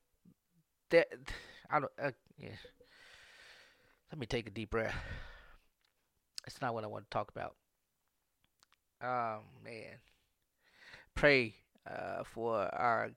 [0.90, 1.08] that
[1.70, 1.92] I don't.
[2.00, 2.56] Uh, yeah.
[4.10, 4.94] Let me take a deep breath.
[6.46, 7.56] It's not what I want to talk about.
[9.02, 9.98] Oh man,
[11.14, 11.54] pray
[11.86, 13.10] uh, for our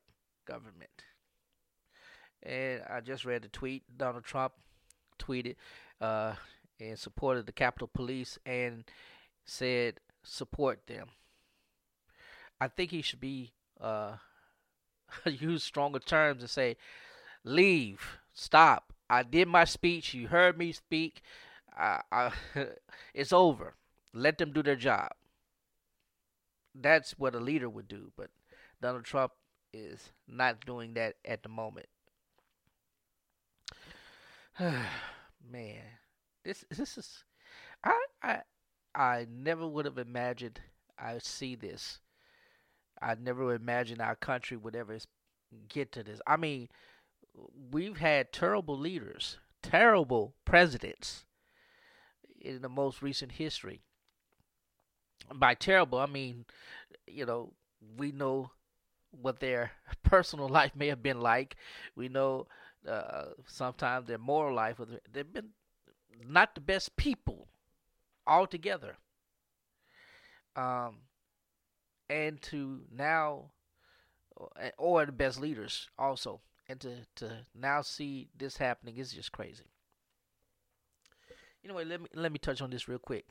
[0.45, 0.89] government.
[2.43, 4.53] And I just read the tweet Donald Trump
[5.19, 5.55] tweeted
[6.01, 6.33] uh,
[6.79, 8.83] in support of the Capitol Police and
[9.45, 11.07] said support them.
[12.59, 14.13] I think he should be uh,
[15.25, 16.77] use stronger terms and say
[17.43, 18.93] leave, stop.
[19.09, 20.13] I did my speech.
[20.13, 21.21] You heard me speak.
[21.77, 22.31] I, I,
[23.13, 23.75] it's over.
[24.13, 25.11] Let them do their job.
[26.75, 28.29] That's what a leader would do, but
[28.81, 29.33] Donald Trump
[29.73, 31.87] is not doing that at the moment.
[34.59, 35.81] Man,
[36.43, 37.23] this this is
[37.83, 38.41] I I
[38.95, 40.61] I never would have imagined
[40.99, 41.99] I would see this.
[43.01, 44.97] I never imagined our country would ever
[45.69, 46.21] get to this.
[46.27, 46.69] I mean,
[47.71, 51.25] we've had terrible leaders, terrible presidents
[52.39, 53.81] in the most recent history.
[55.33, 56.45] By terrible, I mean,
[57.07, 57.53] you know,
[57.97, 58.51] we know
[59.11, 59.71] what their
[60.03, 61.55] personal life may have been like.
[61.95, 62.47] We know
[62.87, 64.79] uh, sometimes their moral life.
[65.11, 65.49] They've been
[66.27, 67.47] not the best people
[68.27, 68.97] altogether.
[70.55, 70.97] Um,
[72.09, 73.51] and to now,
[74.77, 76.41] or the best leaders also,
[76.71, 79.65] and to to now see this happening is just crazy.
[81.69, 81.85] What?
[81.85, 83.25] Let me let me touch on this real quick.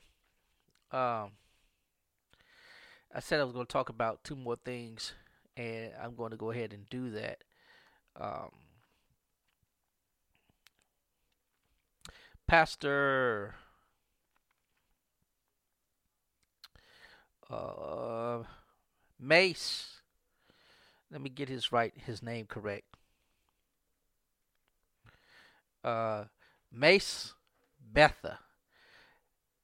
[0.92, 1.32] Um,
[3.12, 5.14] I said I was going to talk about two more things,
[5.56, 7.42] and I'm going to go ahead and do that.
[8.20, 8.50] Um,
[12.46, 13.54] Pastor
[17.48, 18.42] uh,
[19.18, 19.96] Mase.
[21.10, 22.96] Let me get his right his name correct.
[25.82, 26.24] Uh,
[26.72, 27.34] Mase
[27.92, 28.38] Betha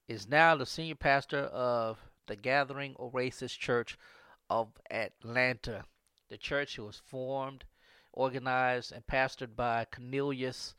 [0.07, 1.97] is now the senior pastor of
[2.27, 3.97] the Gathering Oasis Church
[4.49, 5.85] of Atlanta.
[6.29, 7.65] The church was formed,
[8.13, 10.75] organized, and pastored by Cornelius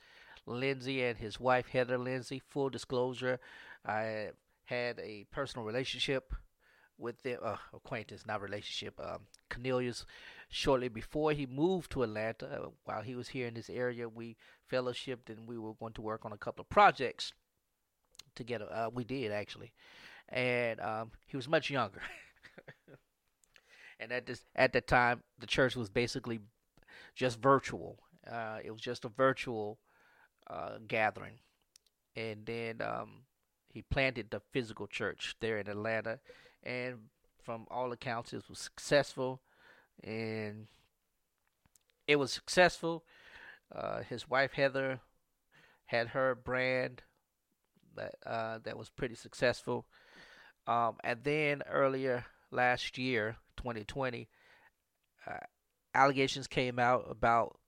[0.47, 2.43] Lindsay and his wife Heather Lindsay.
[2.49, 3.39] Full disclosure,
[3.87, 4.31] I
[4.65, 6.35] had a personal relationship
[6.99, 8.99] with their uh, acquaintance, not relationship.
[9.01, 10.05] Um, Cornelius,
[10.49, 14.37] shortly before he moved to Atlanta, uh, while he was here in this area, we
[14.71, 17.33] fellowshipped and we were going to work on a couple of projects
[18.35, 18.67] together.
[18.73, 19.73] Uh, we did actually,
[20.29, 22.01] and um, he was much younger.
[24.01, 26.41] and at this at that time, the church was basically
[27.15, 27.99] just virtual.
[28.31, 29.79] Uh, it was just a virtual
[30.49, 31.39] uh, gathering,
[32.17, 33.25] and then um,
[33.69, 36.21] he planted the physical church there in Atlanta,
[36.63, 36.97] and
[37.43, 39.41] from all accounts, it was successful,
[40.03, 40.67] and
[42.07, 43.05] it was successful.
[43.75, 45.01] Uh, his wife Heather
[45.87, 47.03] had her brand
[47.97, 49.87] that uh, that was pretty successful,
[50.67, 54.29] um, and then earlier last year, 2020,
[55.27, 55.33] uh,
[55.95, 57.59] allegations came out about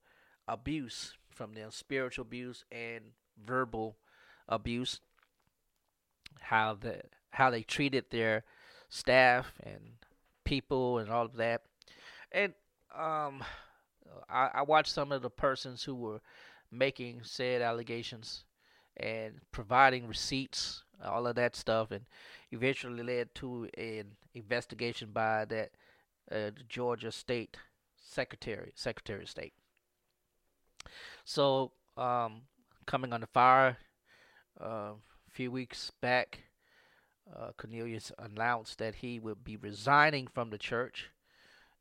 [0.47, 3.01] abuse from them spiritual abuse and
[3.43, 3.97] verbal
[4.47, 4.99] abuse.
[6.39, 7.01] How the
[7.31, 8.43] how they treated their
[8.89, 9.93] staff and
[10.43, 11.63] people and all of that
[12.31, 12.53] and
[12.97, 13.43] um
[14.29, 16.21] I, I watched some of the persons who were
[16.71, 18.43] making said allegations
[18.97, 22.05] and providing receipts all of that stuff and
[22.51, 25.71] eventually led to an investigation by that
[26.31, 27.57] uh, Georgia state
[27.97, 29.53] secretary secretary of state.
[31.23, 32.41] So, um,
[32.85, 33.77] coming on the fire
[34.59, 36.43] uh, a few weeks back,
[37.35, 41.09] uh, Cornelius announced that he would be resigning from the church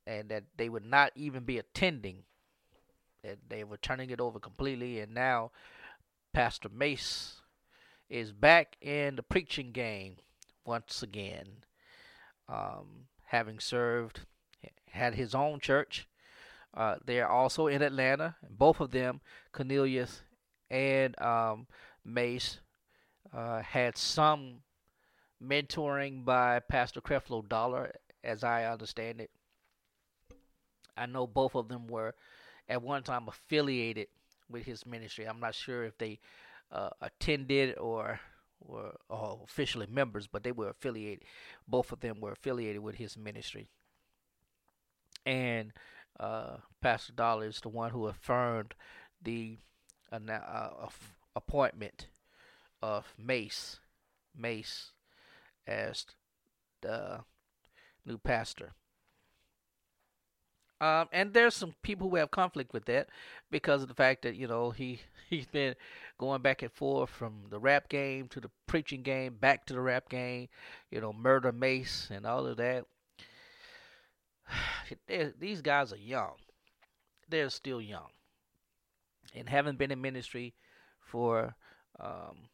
[0.07, 2.25] and that they would not even be attending,
[3.23, 5.01] that they were turning it over completely.
[5.01, 5.51] And now,
[6.33, 7.41] Pastor Mase
[8.09, 10.17] is back in the preaching game
[10.65, 11.65] once again,
[12.49, 14.21] um, having served,
[14.91, 16.07] had his own church
[16.75, 18.37] uh, they're also in Atlanta.
[18.49, 19.21] Both of them,
[19.53, 20.23] Cornelius
[20.71, 21.67] and um,
[22.05, 22.61] Mase,
[23.33, 24.63] uh, had some
[25.43, 27.93] mentoring by Pastor Creflo Dollar,
[28.23, 29.31] as I understand it.
[31.01, 32.15] I know both of them were
[32.69, 34.09] at one time affiliated
[34.49, 35.25] with his ministry.
[35.25, 36.21] I'm not sure if they
[36.71, 38.21] uh, attended or
[38.61, 41.25] were officially members, but they were affiliated.
[41.67, 43.69] Both of them were affiliated with his ministry.
[45.25, 45.73] And
[46.19, 48.75] uh, Pastor Dollar is the one who affirmed
[49.23, 49.59] the
[50.13, 50.89] uh, uh,
[51.35, 52.09] appointment
[52.83, 53.81] of Mase,
[54.37, 54.93] Mase,
[55.67, 56.07] as
[56.83, 57.21] the
[58.05, 58.73] new pastor.
[60.81, 63.09] Um, and there's some people who have conflict with that
[63.51, 65.75] because of the fact that you know he he's been
[66.19, 69.81] going back and forth from the rap game to the preaching game, back to the
[69.81, 70.49] rap game,
[70.91, 72.85] you know, Murda Mase and all of that.
[75.39, 76.35] These guys are young.
[77.29, 78.09] They're still young,
[79.35, 80.55] and haven't been in ministry
[81.01, 81.55] for
[82.01, 82.49] um,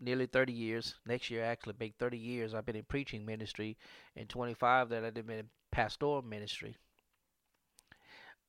[0.00, 0.94] nearly 30 years.
[1.04, 2.54] Next year, actually, make 30 years.
[2.54, 3.76] I've been in preaching ministry,
[4.16, 6.76] and 25 that I've been in pastoral ministry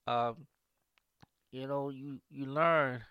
[0.07, 0.47] um,
[1.51, 3.01] you know, you you learn.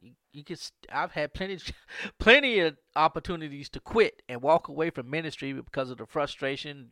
[0.00, 0.56] You, you can.
[0.90, 1.58] I've had plenty,
[2.18, 6.90] plenty of opportunities to quit and walk away from ministry because of the frustration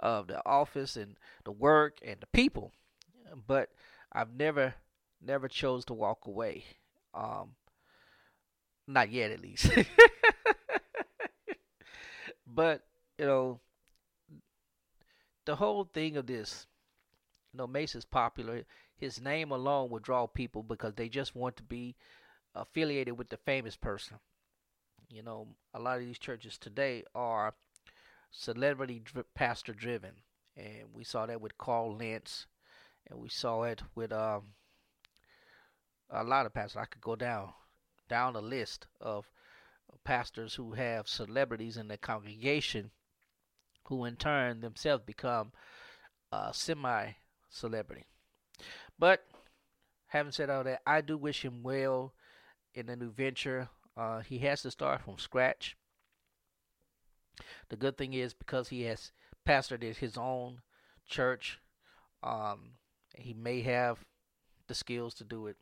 [0.00, 2.72] of the office and the work and the people.
[3.46, 3.70] But
[4.12, 4.74] I've never,
[5.20, 6.64] never chose to walk away.
[7.12, 7.56] Um,
[8.86, 9.70] not yet, at least.
[12.46, 12.82] but
[13.18, 13.60] you know,
[15.44, 16.66] the whole thing of this,
[17.52, 18.64] you know, Mase is popular
[18.96, 21.96] his name alone will draw people because they just want to be
[22.54, 24.18] affiliated with the famous person.
[25.08, 27.54] You know, a lot of these churches today are
[28.30, 30.22] celebrity dri- pastor driven,
[30.56, 32.46] and we saw that with Carl Lentz,
[33.08, 34.54] and we saw it with um,
[36.10, 36.80] a lot of pastors.
[36.80, 37.52] I could go down
[38.08, 39.28] down the list of
[40.04, 42.90] pastors who have celebrities in their congregation,
[43.84, 45.52] who in turn themselves become
[46.32, 47.12] a semi
[47.48, 48.04] celebrity.
[48.98, 49.24] But
[50.06, 52.12] having said all that, I do wish him well
[52.74, 53.68] in the new venture.
[53.96, 55.76] Uh, he has to start from scratch.
[57.68, 59.12] The good thing is because he has
[59.46, 60.60] pastored his own
[61.06, 61.60] church,
[62.22, 62.70] um,
[63.14, 63.98] he may have
[64.66, 65.56] the skills to do it.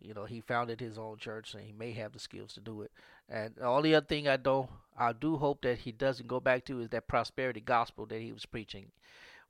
[0.00, 2.82] You know, he founded his own church, and he may have the skills to do
[2.82, 2.92] it.
[3.28, 6.64] And the only other thing I don't, I do hope that he doesn't go back
[6.66, 8.92] to is that prosperity gospel that he was preaching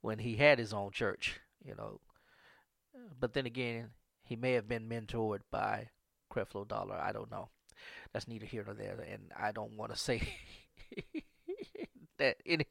[0.00, 1.38] when he had his own church.
[1.62, 2.00] You know,
[3.18, 3.90] but then again,
[4.22, 5.88] he may have been mentored by
[6.32, 6.96] Creflo Dollar.
[6.96, 7.48] I don't know.
[8.12, 10.22] That's neither here nor there, and I don't want to say
[12.18, 12.66] that any.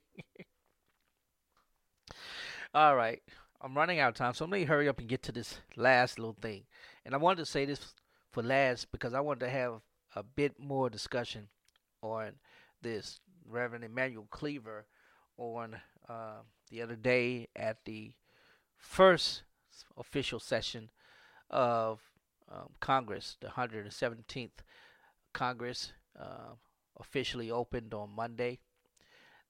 [2.73, 3.21] All right,
[3.61, 6.19] I'm running out of time, so let me hurry up and get to this last
[6.19, 6.65] little thing.
[7.05, 7.93] And I wanted to say this
[8.31, 9.81] for last because I wanted to have
[10.15, 11.47] a bit more discussion
[12.01, 12.33] on
[12.81, 13.19] this.
[13.49, 14.85] Reverend Emanuel Cleaver
[15.37, 15.77] on
[16.09, 18.11] uh, the other day at the
[18.77, 19.43] first
[19.97, 20.89] official session
[21.49, 21.99] of
[22.51, 24.49] um, Congress, the 117th
[25.33, 26.55] Congress, uh,
[26.99, 28.59] officially opened on Monday.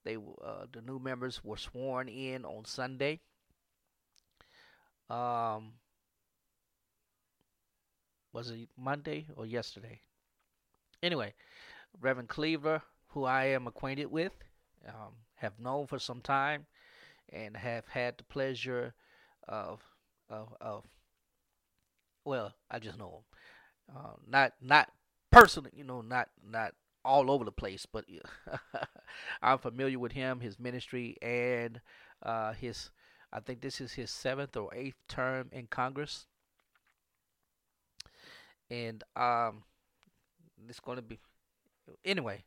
[0.04, 3.20] They uh, the new members were sworn in on Sunday.
[5.10, 5.72] Um,
[8.32, 10.00] was it Monday or yesterday?
[11.02, 11.34] Anyway,
[12.00, 14.32] Reverend Cleaver, who I am acquainted with,
[14.86, 16.66] um, have known for some time,
[17.32, 18.94] and have had the pleasure
[19.46, 19.80] of
[20.30, 20.84] of, of
[22.24, 23.22] well, I just know
[23.88, 23.96] him.
[23.96, 24.90] Uh, not not
[25.30, 26.74] personally, you know, not not
[27.04, 28.04] all over the place, but
[29.42, 31.80] I'm familiar with him, his ministry, and
[32.22, 32.90] uh, his.
[33.32, 36.26] I think this is his seventh or eighth term in Congress,
[38.70, 39.64] and um,
[40.68, 41.18] it's going to be
[42.04, 42.44] anyway.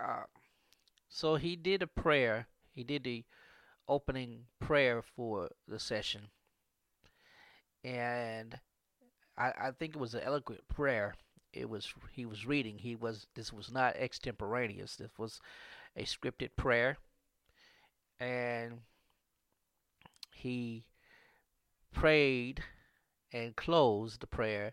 [0.00, 0.24] Uh,
[1.08, 2.46] so he did a prayer.
[2.72, 3.24] He did the
[3.88, 6.28] opening prayer for the session
[7.84, 8.58] and
[9.36, 11.14] I, I think it was an eloquent prayer.
[11.52, 12.78] It was he was reading.
[12.78, 14.96] He was this was not extemporaneous.
[14.96, 15.40] This was
[15.96, 16.98] a scripted prayer,
[18.20, 18.80] and
[20.34, 20.84] he
[21.92, 22.62] prayed
[23.32, 24.72] and closed the prayer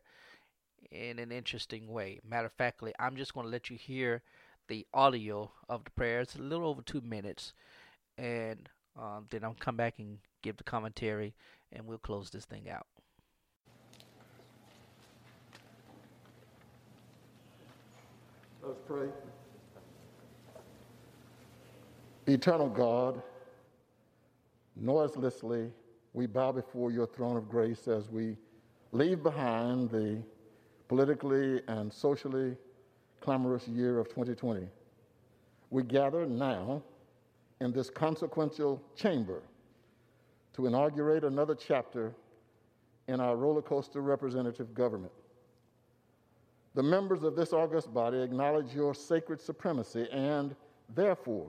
[0.91, 2.20] in an interesting way.
[2.28, 4.22] Matter of factly, I'm just going to let you hear
[4.68, 6.22] the audio of the prayer.
[6.22, 7.53] It's a little over two minutes,
[8.18, 11.36] and um, then I'll come back and give the commentary,
[11.72, 12.88] and we'll close this thing out.
[18.68, 19.07] Let's pray.
[22.26, 23.22] Eternal God,
[24.76, 25.72] noiselessly
[26.13, 28.38] we bow before your throne of grace as we
[28.91, 30.24] leave behind the
[30.88, 32.57] politically and socially
[33.22, 34.68] clamorous year of 2020.
[35.70, 36.82] We gather now
[37.61, 39.43] in this consequential chamber
[40.53, 42.16] to inaugurate another chapter
[43.07, 45.11] in our roller coaster representative government.
[46.76, 50.53] The members of this august body acknowledge your sacred supremacy and,
[50.93, 51.47] therefore,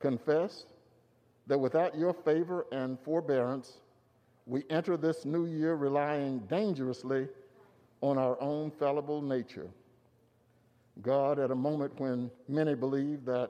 [0.00, 0.66] confess
[1.46, 3.78] that without your favor and forbearance,
[4.46, 7.28] we enter this new year relying dangerously
[8.00, 9.70] on our own fallible nature.
[11.02, 13.48] God, at a moment when many believe that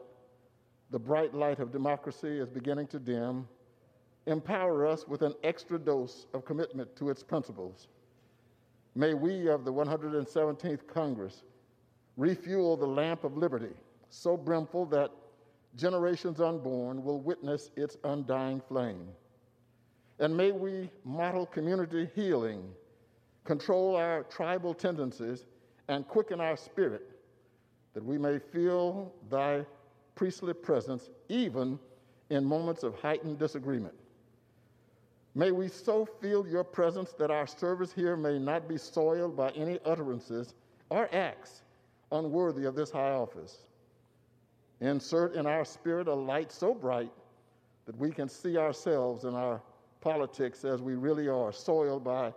[0.90, 3.49] the bright light of democracy is beginning to dim,
[4.26, 7.88] empower us with an extra dose of commitment to its principles.
[8.95, 11.45] May we of the 117th Congress
[12.16, 13.74] refuel the lamp of liberty
[14.11, 15.11] so brimful that
[15.76, 19.09] generations unborn will witness its undying flame.
[20.18, 22.62] And may we model community healing,
[23.45, 25.47] control our tribal tendencies,
[25.88, 27.12] and quicken our spirit
[27.95, 29.64] that we may feel thy
[30.14, 31.78] priestly presence even
[32.30, 33.95] in moments of heightened disagreement.
[35.35, 39.51] May we so feel your presence that our service here may not be soiled by
[39.51, 40.55] any utterances
[40.91, 41.62] or acts
[42.11, 43.59] unworthy of this high office.
[44.80, 47.12] Insert in our spirit a light so bright
[47.87, 49.62] that we can see ourselves and our
[50.01, 52.33] politics as we really are, soiled by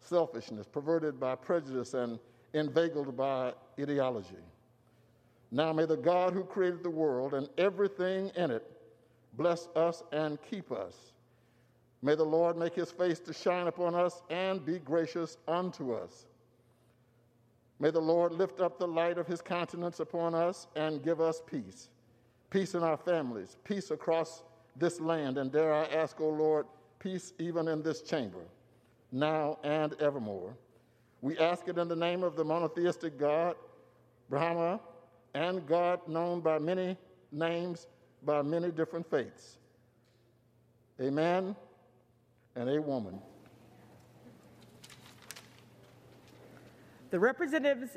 [0.00, 2.18] selfishness, perverted by prejudice, and
[2.54, 4.42] inveigled by ideology.
[5.52, 8.64] Now may the God who created the world and everything in it
[9.36, 11.12] bless us and keep us.
[12.02, 16.26] May the Lord make his face to shine upon us and be gracious unto us.
[17.78, 21.42] May the Lord lift up the light of his countenance upon us and give us
[21.46, 21.88] peace.
[22.50, 24.42] Peace in our families, peace across
[24.76, 26.66] this land, and dare I ask, O oh Lord,
[26.98, 28.44] peace even in this chamber,
[29.12, 30.56] now and evermore.
[31.22, 33.56] We ask it in the name of the monotheistic God,
[34.30, 34.80] Brahma,
[35.34, 36.96] and God known by many
[37.30, 37.86] names,
[38.24, 39.58] by many different faiths.
[41.00, 41.54] Amen
[42.56, 43.20] and a woman.
[47.10, 47.96] The representatives.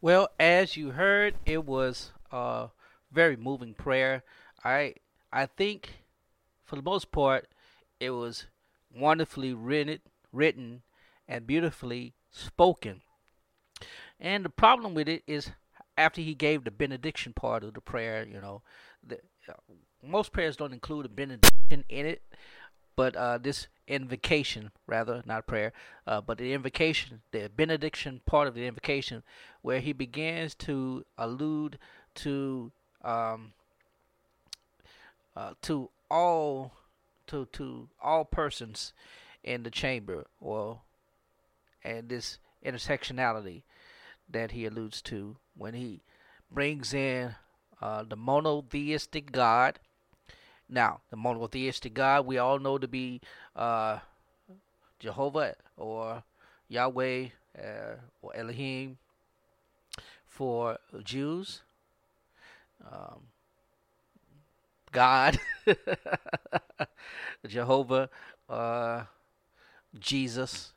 [0.00, 2.68] Well, as you heard, it was a
[3.12, 4.24] very moving prayer.
[4.64, 4.94] I
[5.32, 6.04] I think,
[6.64, 7.48] for the most part,
[8.00, 8.46] it was
[8.94, 10.00] wonderfully written,
[10.32, 10.82] written,
[11.28, 13.02] and beautifully spoken.
[14.18, 15.52] And the problem with it is,
[15.96, 18.62] after he gave the benediction part of the prayer, you know,
[19.06, 19.52] the, uh,
[20.02, 22.22] most prayers don't include a benediction in it,
[22.98, 25.72] but uh, this invocation, rather, not prayer,
[26.04, 29.22] uh, but the invocation, the benediction part of the invocation,
[29.62, 31.78] where he begins to allude
[32.16, 32.72] to
[33.04, 33.52] um,
[35.36, 36.72] uh, to all
[37.28, 38.92] to to all persons
[39.44, 40.80] in the chamber, or
[41.84, 43.62] and this intersectionality
[44.28, 46.02] that he alludes to when he
[46.50, 47.36] brings in
[47.80, 49.78] uh, the monotheistic God
[50.68, 53.20] now, the monotheistic God we all know to be
[53.56, 53.98] uh,
[54.98, 56.22] Jehovah or
[56.68, 58.98] Yahweh uh, or Elohim
[60.26, 61.62] for Jews.
[62.84, 63.20] Um,
[64.92, 65.38] God,
[67.46, 68.10] Jehovah,
[68.48, 69.04] uh,
[69.98, 70.72] Jesus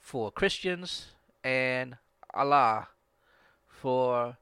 [0.00, 1.06] for Christians,
[1.42, 1.96] and
[2.32, 2.88] Allah
[3.66, 4.36] for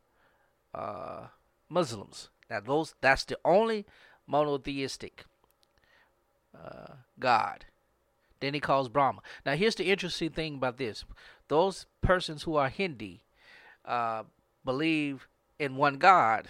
[0.74, 1.26] uh,
[1.68, 2.28] Muslims.
[2.48, 3.86] Now, those that's the only
[4.26, 5.24] monotheistic
[6.54, 7.66] uh, God.
[8.40, 9.20] Then he calls Brahma.
[9.46, 11.04] Now, here's the interesting thing about this:
[11.48, 13.22] those persons who are Hindi
[13.84, 14.24] uh,
[14.64, 16.48] believe in one God,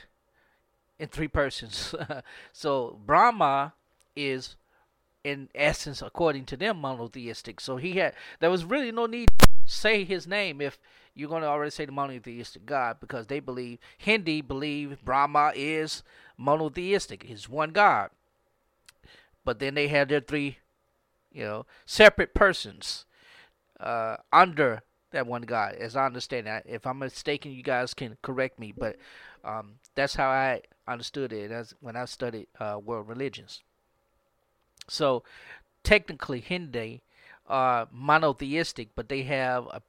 [0.99, 1.95] in three persons.
[2.53, 3.75] so Brahma
[4.17, 4.57] is,
[5.23, 7.61] in essence, according to them, monotheistic.
[7.61, 10.79] So he had there was really no need to say his name if
[11.15, 16.03] you're going to already say the monotheistic God because they believe Hindi believe Brahma is
[16.43, 17.25] monotheistic.
[17.25, 18.11] He's one God.
[19.45, 20.59] But then they had their three,
[21.33, 23.05] you know, separate persons
[23.81, 26.65] uh, under that one God, as I understand it.
[26.67, 28.97] If I'm mistaken, you guys can correct me, but
[29.45, 33.63] um, that's how I understood it as when I studied uh, world religions.
[34.89, 35.23] So
[35.83, 37.03] technically, Hindi
[37.47, 39.83] are monotheistic, but they have a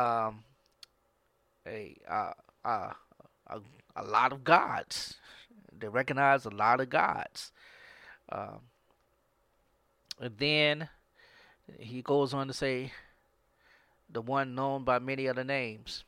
[0.00, 0.44] um,
[1.66, 2.32] a, uh,
[2.64, 2.92] uh,
[3.48, 3.60] a
[3.96, 5.16] a lot of gods.
[5.80, 7.52] They recognize a lot of gods.
[8.30, 8.60] Um,
[10.20, 10.88] and then
[11.78, 12.92] he goes on to say,
[14.12, 16.04] the one known by many other names.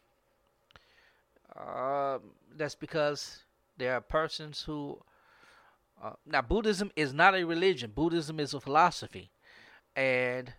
[1.57, 2.19] Uh,
[2.57, 3.41] that's because
[3.79, 4.99] there are persons who.
[6.03, 7.93] Uh, now, Buddhism is not a religion.
[7.95, 9.31] Buddhism is a philosophy,
[9.95, 10.53] and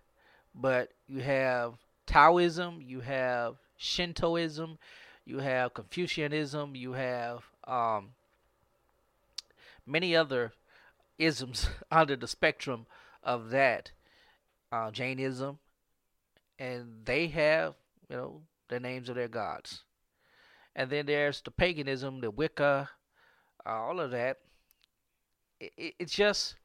[0.56, 1.74] but you have
[2.06, 4.78] Taoism, you have Shintoism,
[5.26, 8.10] you have Confucianism, you have um,
[9.86, 10.54] many other
[11.18, 12.86] isms under the spectrum
[13.24, 13.92] of that
[14.72, 15.60] uh, Jainism,
[16.60, 17.76] and they have
[18.10, 19.84] you know the names of their gods.
[20.76, 22.90] And then there's the paganism, the Wicca,
[23.66, 24.40] uh, all of that.
[25.60, 26.56] It, it, it's just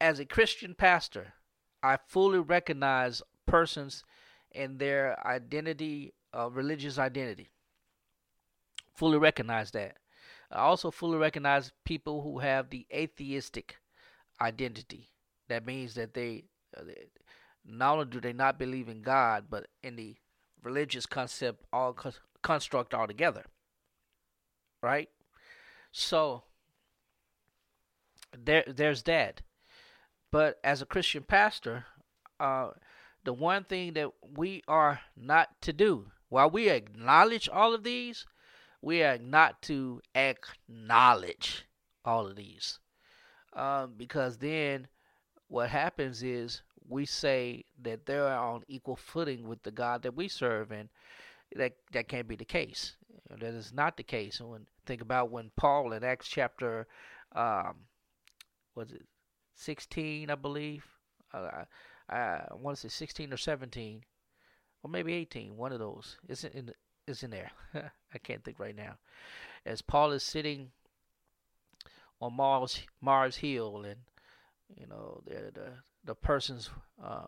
[0.00, 1.32] as a Christian pastor,
[1.82, 4.04] I fully recognize persons
[4.52, 7.48] and their identity, uh, religious identity.
[8.94, 9.96] Fully recognize that.
[10.50, 13.76] I also fully recognize people who have the atheistic
[14.40, 15.10] identity.
[15.48, 16.44] That means that they,
[16.76, 16.82] uh,
[17.64, 20.16] not only do they not believe in God, but in the
[20.62, 21.96] religious concept, all
[22.42, 23.44] construct altogether.
[24.82, 25.08] Right?
[25.92, 26.44] So
[28.36, 29.42] there, there's that.
[30.30, 31.86] But as a Christian pastor,
[32.38, 32.70] uh,
[33.24, 38.26] the one thing that we are not to do, while we acknowledge all of these,
[38.86, 41.66] we are not to acknowledge
[42.04, 42.78] all of these.
[43.52, 44.86] Um, because then
[45.48, 50.28] what happens is we say that they're on equal footing with the God that we
[50.28, 50.88] serve, and
[51.56, 52.96] that that can't be the case.
[53.28, 54.38] That is not the case.
[54.38, 56.86] And when think about when Paul in Acts chapter,
[57.34, 57.74] um,
[58.76, 59.02] was it
[59.56, 60.84] sixteen, I believe.
[61.34, 61.64] Uh,
[62.08, 64.04] I, I want to say sixteen or seventeen,
[64.84, 65.56] or maybe eighteen.
[65.56, 66.18] One of those.
[66.28, 66.70] It's in
[67.06, 67.50] is in there.
[67.74, 68.94] I can't think right now.
[69.64, 70.70] As Paul is sitting
[72.20, 74.00] on Mars Mars Hill, and
[74.74, 75.68] you know the the
[76.04, 76.70] the persons
[77.02, 77.26] uh,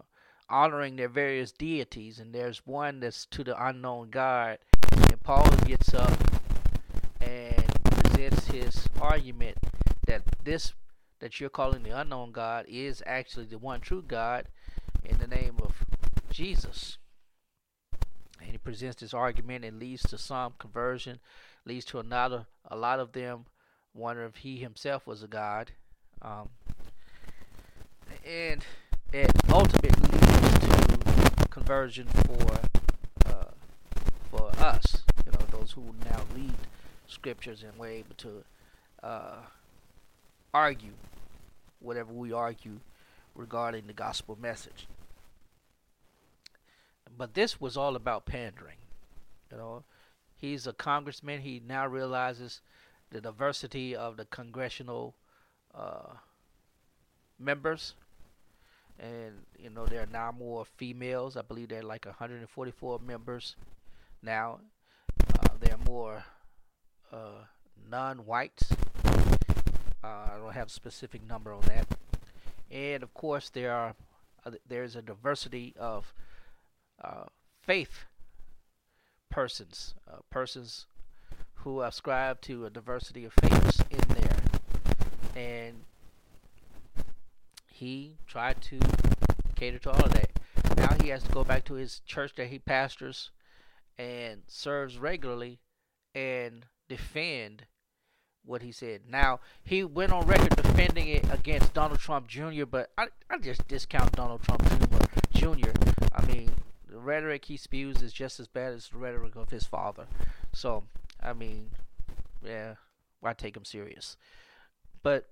[0.49, 4.59] honoring their various deities, and there's one that's to the unknown God,
[4.93, 6.19] and Paul gets up
[7.21, 9.59] and presents his argument
[10.07, 10.73] that this
[11.21, 14.47] that you're calling the unknown God is actually the one true God
[15.05, 15.85] in the name of
[16.31, 16.99] Jesus.
[18.49, 21.21] And he presents this argument and leads to some conversion,
[21.67, 23.45] leads to another a lot of them
[23.93, 25.73] wonder if he himself was a god.
[26.23, 26.49] Um,
[28.27, 28.65] and
[29.13, 32.59] it ultimately leads to conversion for
[33.27, 33.51] uh,
[34.31, 36.55] for us, you know, those who now read
[37.07, 38.45] scriptures and we're able to
[39.03, 39.41] uh,
[40.55, 40.95] argue
[41.81, 42.81] whatever we argue
[43.35, 44.87] regarding the gospel message.
[47.19, 48.77] But this was all about pandering.
[49.51, 49.83] You know,
[50.37, 51.41] he's a congressman.
[51.41, 52.61] He now realizes
[53.11, 55.17] the diversity of the congressional
[55.75, 56.15] uh,
[57.37, 57.95] members,
[59.01, 61.37] and you know there are now more females.
[61.37, 63.57] I believe there are like 144 members
[64.23, 64.61] now.
[65.41, 66.25] Uh, there are more
[67.13, 67.45] uh,
[67.91, 68.71] non-whites.
[70.05, 71.87] Uh, I don't have a specific number on that.
[72.71, 73.95] And of course, there are
[74.47, 76.15] uh, there's a diversity of
[77.03, 77.25] uh,
[77.61, 78.05] faith
[79.31, 79.95] persons,
[80.31, 80.87] persons
[81.55, 84.37] who ascribe to a diversity of faiths in there.
[85.37, 85.85] And
[87.67, 88.81] he tried to
[89.55, 90.31] cater to all of that.
[90.77, 93.31] Now he has to go back to his church that he pastors
[93.99, 95.59] and serves regularly
[96.15, 97.67] and defend
[98.45, 99.03] what he said.
[99.09, 103.69] Now, he went on record defending it against Donald Trump Jr., but I, I just
[103.69, 104.63] discount Donald Trump
[105.35, 105.71] Jr.
[106.15, 106.51] I mean,
[106.99, 110.07] the rhetoric he spews is just as bad as the rhetoric of his father.
[110.53, 110.83] So,
[111.23, 111.71] I mean,
[112.45, 112.75] yeah,
[113.21, 114.17] why take him serious?
[115.05, 115.29] But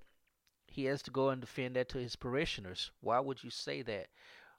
[0.67, 2.91] he has to go and defend that to his parishioners.
[3.01, 4.07] Why would you say that?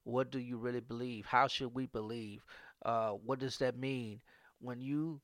[0.04, 1.24] What do you really believe?
[1.24, 2.44] How should we believe?
[2.84, 4.20] Uh, what does that mean
[4.60, 5.20] when you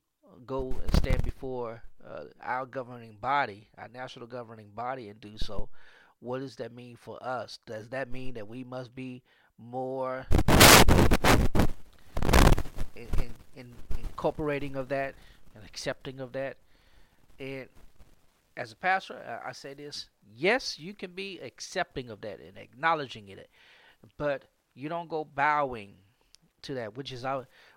[0.47, 5.69] go and stand before uh, our governing body, our national governing body, and do so?
[6.19, 7.59] What does that mean for us?
[7.67, 9.21] Does that mean that we must be
[9.59, 10.25] more
[12.95, 15.15] in, in, in incorporating of that
[15.53, 16.57] and accepting of that.
[17.39, 17.67] And
[18.57, 23.29] as a pastor, I say this yes, you can be accepting of that and acknowledging
[23.29, 23.49] it,
[24.17, 24.43] but
[24.73, 25.93] you don't go bowing
[26.63, 27.25] to that, which is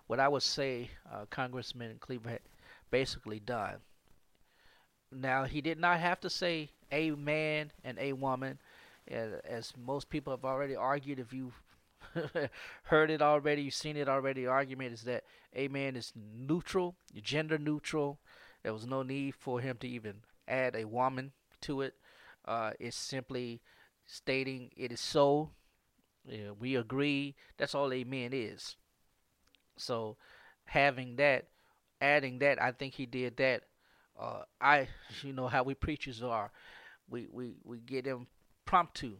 [0.07, 2.39] what I would say uh, Congressman Cleaver had
[2.91, 3.75] basically done.
[5.11, 8.59] Now, he did not have to say a man and a woman,
[9.07, 11.19] as most people have already argued.
[11.19, 11.51] If you
[12.83, 14.41] heard it already, you've seen it already.
[14.43, 18.19] The argument is that a man is neutral, gender neutral.
[18.63, 21.31] There was no need for him to even add a woman
[21.61, 21.95] to it.
[22.45, 23.61] Uh, it's simply
[24.05, 25.51] stating it is so.
[26.25, 27.35] Yeah, we agree.
[27.57, 28.75] That's all amen is.
[29.77, 30.17] So
[30.65, 31.47] having that,
[32.01, 33.63] adding that, I think he did that.
[34.19, 34.87] Uh, I,
[35.23, 36.51] you know how we preachers are.
[37.09, 39.17] We we we get impromptu.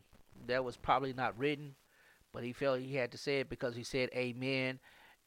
[0.47, 1.75] That was probably not written
[2.33, 4.79] but he felt he had to say it because he said amen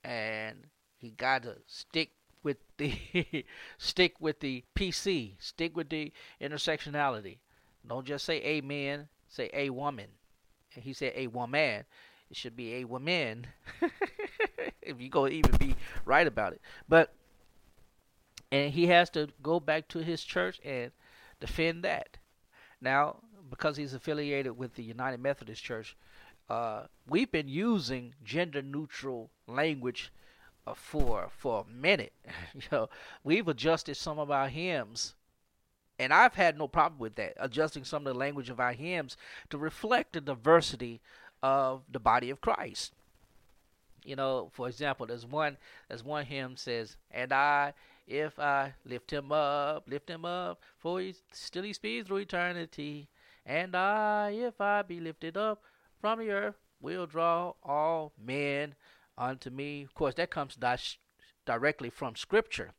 [0.04, 0.56] and
[0.96, 2.10] he got to stick
[2.42, 3.44] with the
[3.78, 7.38] stick with the PC, stick with the intersectionality.
[7.86, 10.08] Don't just say amen, say a woman.
[10.74, 11.84] And he said a woman.
[12.30, 13.46] It should be a woman.
[14.82, 16.60] if you go even be right about it.
[16.88, 17.12] But
[18.50, 20.92] and he has to go back to his church and
[21.40, 22.18] defend that.
[22.80, 23.16] Now,
[23.48, 25.96] because he's affiliated with the United Methodist Church,
[26.48, 30.12] uh, we've been using gender neutral language
[30.66, 32.12] uh, for for a minute.
[32.54, 32.88] you know,
[33.24, 35.14] we've adjusted some of our hymns
[36.02, 39.16] and I've had no problem with that, adjusting some of the language of our hymns
[39.50, 41.00] to reflect the diversity
[41.42, 42.92] of the body of Christ.
[44.04, 47.72] You know, for example, there's one there's one hymn says, "And I,
[48.08, 53.08] if I lift him up, lift him up, for he still he speeds through eternity.
[53.46, 55.62] And I, if I be lifted up
[56.02, 58.74] from the earth, will draw all men
[59.16, 60.98] unto me." Of course, that comes di-
[61.46, 62.72] directly from Scripture,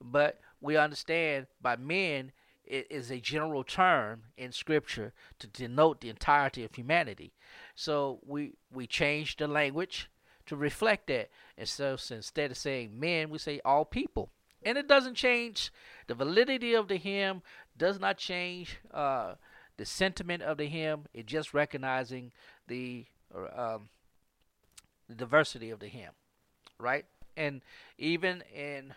[0.00, 2.32] but we understand by men
[2.64, 7.32] it is a general term in Scripture to denote the entirety of humanity.
[7.74, 10.10] So we we change the language
[10.46, 11.30] to reflect that.
[11.56, 14.30] And so, so instead of saying men, we say all people.
[14.64, 15.70] And it doesn't change
[16.08, 17.42] the validity of the hymn,
[17.76, 19.34] does not change uh,
[19.78, 21.06] the sentiment of the hymn.
[21.14, 22.32] It's just recognizing
[22.66, 23.06] the,
[23.56, 23.88] um,
[25.08, 26.12] the diversity of the hymn,
[26.78, 27.06] right?
[27.36, 27.62] And
[27.96, 28.92] even in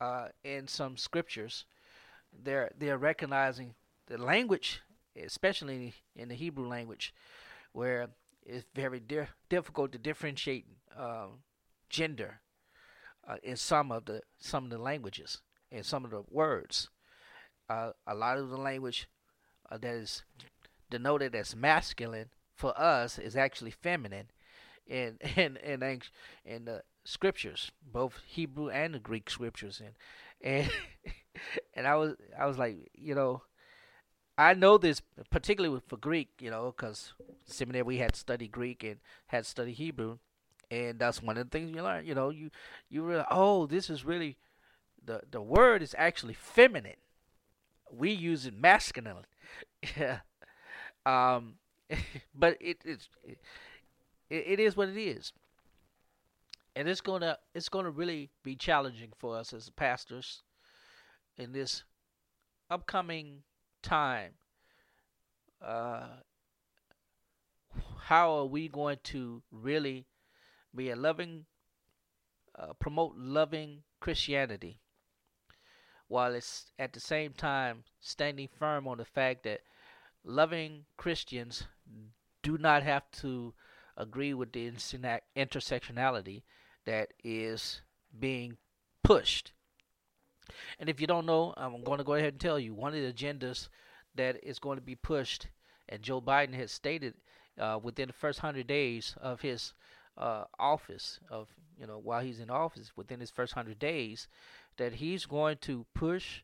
[0.00, 1.64] uh, in some scriptures,
[2.42, 3.74] they're they're recognizing
[4.06, 4.80] the language,
[5.16, 7.14] especially in the Hebrew language,
[7.72, 8.08] where
[8.44, 10.66] it's very di- difficult to differentiate
[10.98, 11.26] uh,
[11.88, 12.40] gender
[13.28, 16.88] uh, in some of the some of the languages and some of the words.
[17.68, 19.08] Uh, a lot of the language
[19.70, 20.24] uh, that is
[20.90, 24.28] denoted as masculine for us is actually feminine
[24.86, 26.00] in in in
[26.44, 29.94] in the scriptures, both Hebrew and the Greek scriptures, and
[30.42, 30.70] and
[31.74, 33.42] and I was I was like, you know,
[34.38, 37.12] I know this particularly for Greek, you know, because
[37.44, 38.96] seminary we had studied Greek and
[39.26, 40.18] had studied Hebrew,
[40.70, 42.06] and that's one of the things you learn.
[42.06, 42.50] You know, you
[42.88, 44.36] you realize, oh, this is really
[45.04, 46.96] the the word is actually feminine.
[47.90, 49.26] We use it masculine.
[49.96, 50.20] yeah.
[51.06, 51.56] Um,
[52.34, 53.38] but it, it's it,
[54.30, 55.32] it is what it is,
[56.76, 60.42] and it's gonna it's gonna really be challenging for us as pastors
[61.38, 61.84] in this
[62.70, 63.44] upcoming
[63.82, 64.34] time.
[65.62, 66.08] Uh,
[68.06, 70.06] how are we going to really
[70.74, 71.46] be a loving,
[72.58, 74.80] uh, promote loving Christianity,
[76.12, 79.62] while it's at the same time standing firm on the fact that
[80.22, 81.64] loving Christians
[82.42, 83.54] do not have to
[83.96, 86.42] agree with the intersectionality
[86.84, 87.80] that is
[88.20, 88.58] being
[89.02, 89.52] pushed.
[90.78, 93.00] And if you don't know, I'm going to go ahead and tell you one of
[93.00, 93.70] the agendas
[94.14, 95.48] that is going to be pushed,
[95.88, 97.14] and Joe Biden has stated
[97.58, 99.72] uh, within the first hundred days of his
[100.18, 101.48] uh, office, of
[101.78, 104.28] you know while he's in office, within his first hundred days,
[104.76, 106.42] that he's going to push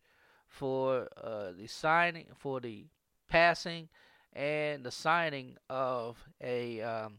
[0.49, 2.87] for uh, the signing, for the
[3.29, 3.89] passing,
[4.33, 7.19] and the signing of a um,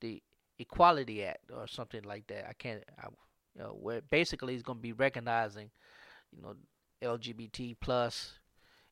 [0.00, 0.22] the
[0.58, 2.46] Equality Act or something like that.
[2.48, 3.08] I can't, I,
[3.54, 5.70] you know, where basically he's going to be recognizing,
[6.34, 6.54] you know,
[7.02, 8.38] LGBT plus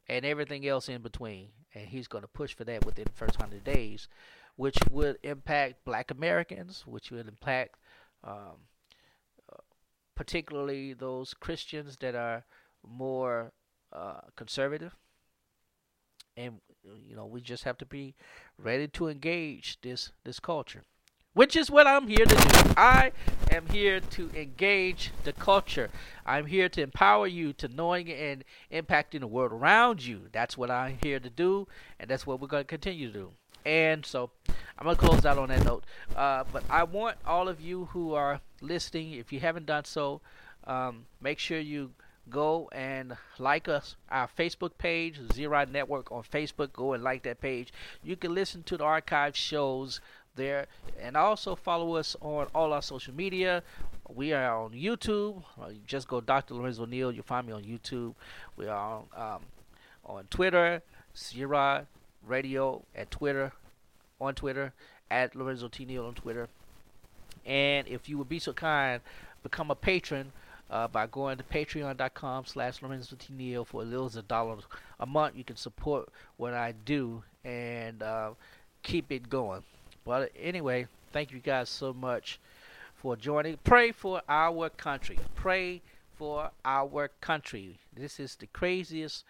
[0.08, 1.48] and everything else in between.
[1.74, 4.08] And he's going to push for that within the first 100 days,
[4.56, 7.76] which would impact black Americans, which would impact
[8.24, 8.56] um,
[10.16, 12.44] particularly those Christians that are
[12.86, 13.52] more
[13.92, 14.96] uh, conservative.
[16.36, 16.60] And
[17.06, 18.14] you know, we just have to be
[18.58, 20.82] ready to engage this this culture
[21.36, 22.72] which is what I'm here to do.
[22.78, 23.12] I
[23.50, 25.90] am here to engage the culture.
[26.24, 28.42] I'm here to empower you to knowing and
[28.72, 30.28] impacting the world around you.
[30.32, 31.68] That's what I'm here to do,
[32.00, 33.30] and that's what we're going to continue to do.
[33.66, 34.30] And so
[34.78, 35.84] I'm going to close out on that note.
[36.16, 40.20] Uh, but I want all of you who are listening, if you haven't done so,
[40.64, 41.90] um, make sure you
[42.28, 47.40] go and like us our facebook page zero network on facebook go and like that
[47.40, 50.00] page you can listen to the archive shows
[50.36, 50.66] there.
[51.00, 53.62] And also follow us on all our social media.
[54.08, 55.42] We are on YouTube.
[55.60, 56.54] Uh, you just go Dr.
[56.54, 57.10] Lorenzo Neal.
[57.10, 58.14] You'll find me on YouTube.
[58.56, 59.40] We are on, um,
[60.04, 60.82] on Twitter,
[61.12, 61.86] Sierra
[62.24, 63.52] Radio at Twitter,
[64.20, 64.72] on Twitter,
[65.10, 65.84] at Lorenzo T.
[65.84, 66.48] Neal on Twitter.
[67.46, 69.00] And if you would be so kind,
[69.42, 70.32] become a patron
[70.70, 72.80] uh, by going to patreon.com slash.
[73.30, 74.56] Neal for as little as a dollar
[74.98, 75.36] a month.
[75.36, 78.30] You can support what I do and uh,
[78.82, 79.62] keep it going.
[80.04, 82.40] Well, anyway, thank you guys so much
[82.94, 83.58] for joining.
[83.62, 85.18] Pray for our country.
[85.34, 85.82] Pray
[86.16, 87.78] for our country.
[87.94, 89.24] This is the craziest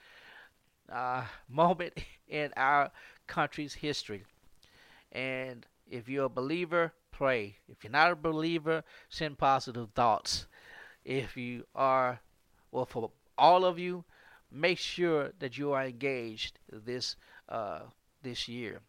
[0.91, 1.95] uh, moment
[2.29, 2.91] in our
[3.27, 4.25] country's history.
[5.13, 7.59] And if you're a believer, pray.
[7.69, 10.47] If you're not a believer, send positive thoughts.
[11.05, 12.21] If you are,
[12.73, 14.05] well, for all of you,
[14.51, 17.17] make sure that you are engaged this
[17.49, 17.83] uh,
[18.23, 18.81] this year.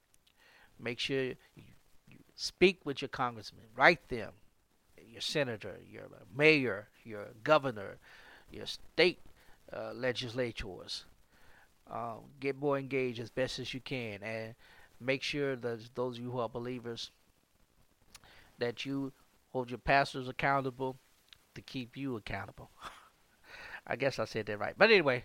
[0.79, 1.23] Make sure
[1.55, 1.63] you
[2.35, 3.65] Speak with your congressman.
[3.75, 4.33] Write them.
[5.05, 6.05] Your senator, your
[6.35, 7.97] mayor, your governor,
[8.51, 9.19] your state
[9.73, 11.05] uh, legislators.
[11.89, 14.55] uh, get more engaged as best as you can, and
[14.99, 17.11] make sure that those of you who are believers
[18.59, 19.13] that you
[19.49, 20.97] hold your pastors accountable
[21.55, 22.69] to keep you accountable.
[23.87, 24.75] I guess I said that right.
[24.77, 25.23] But anyway,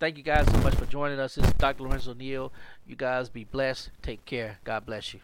[0.00, 1.34] thank you guys so much for joining us.
[1.34, 1.82] This is Dr.
[1.82, 2.52] Lorenzo Neal.
[2.86, 3.90] You guys be blessed.
[4.02, 4.58] Take care.
[4.64, 5.20] God bless you.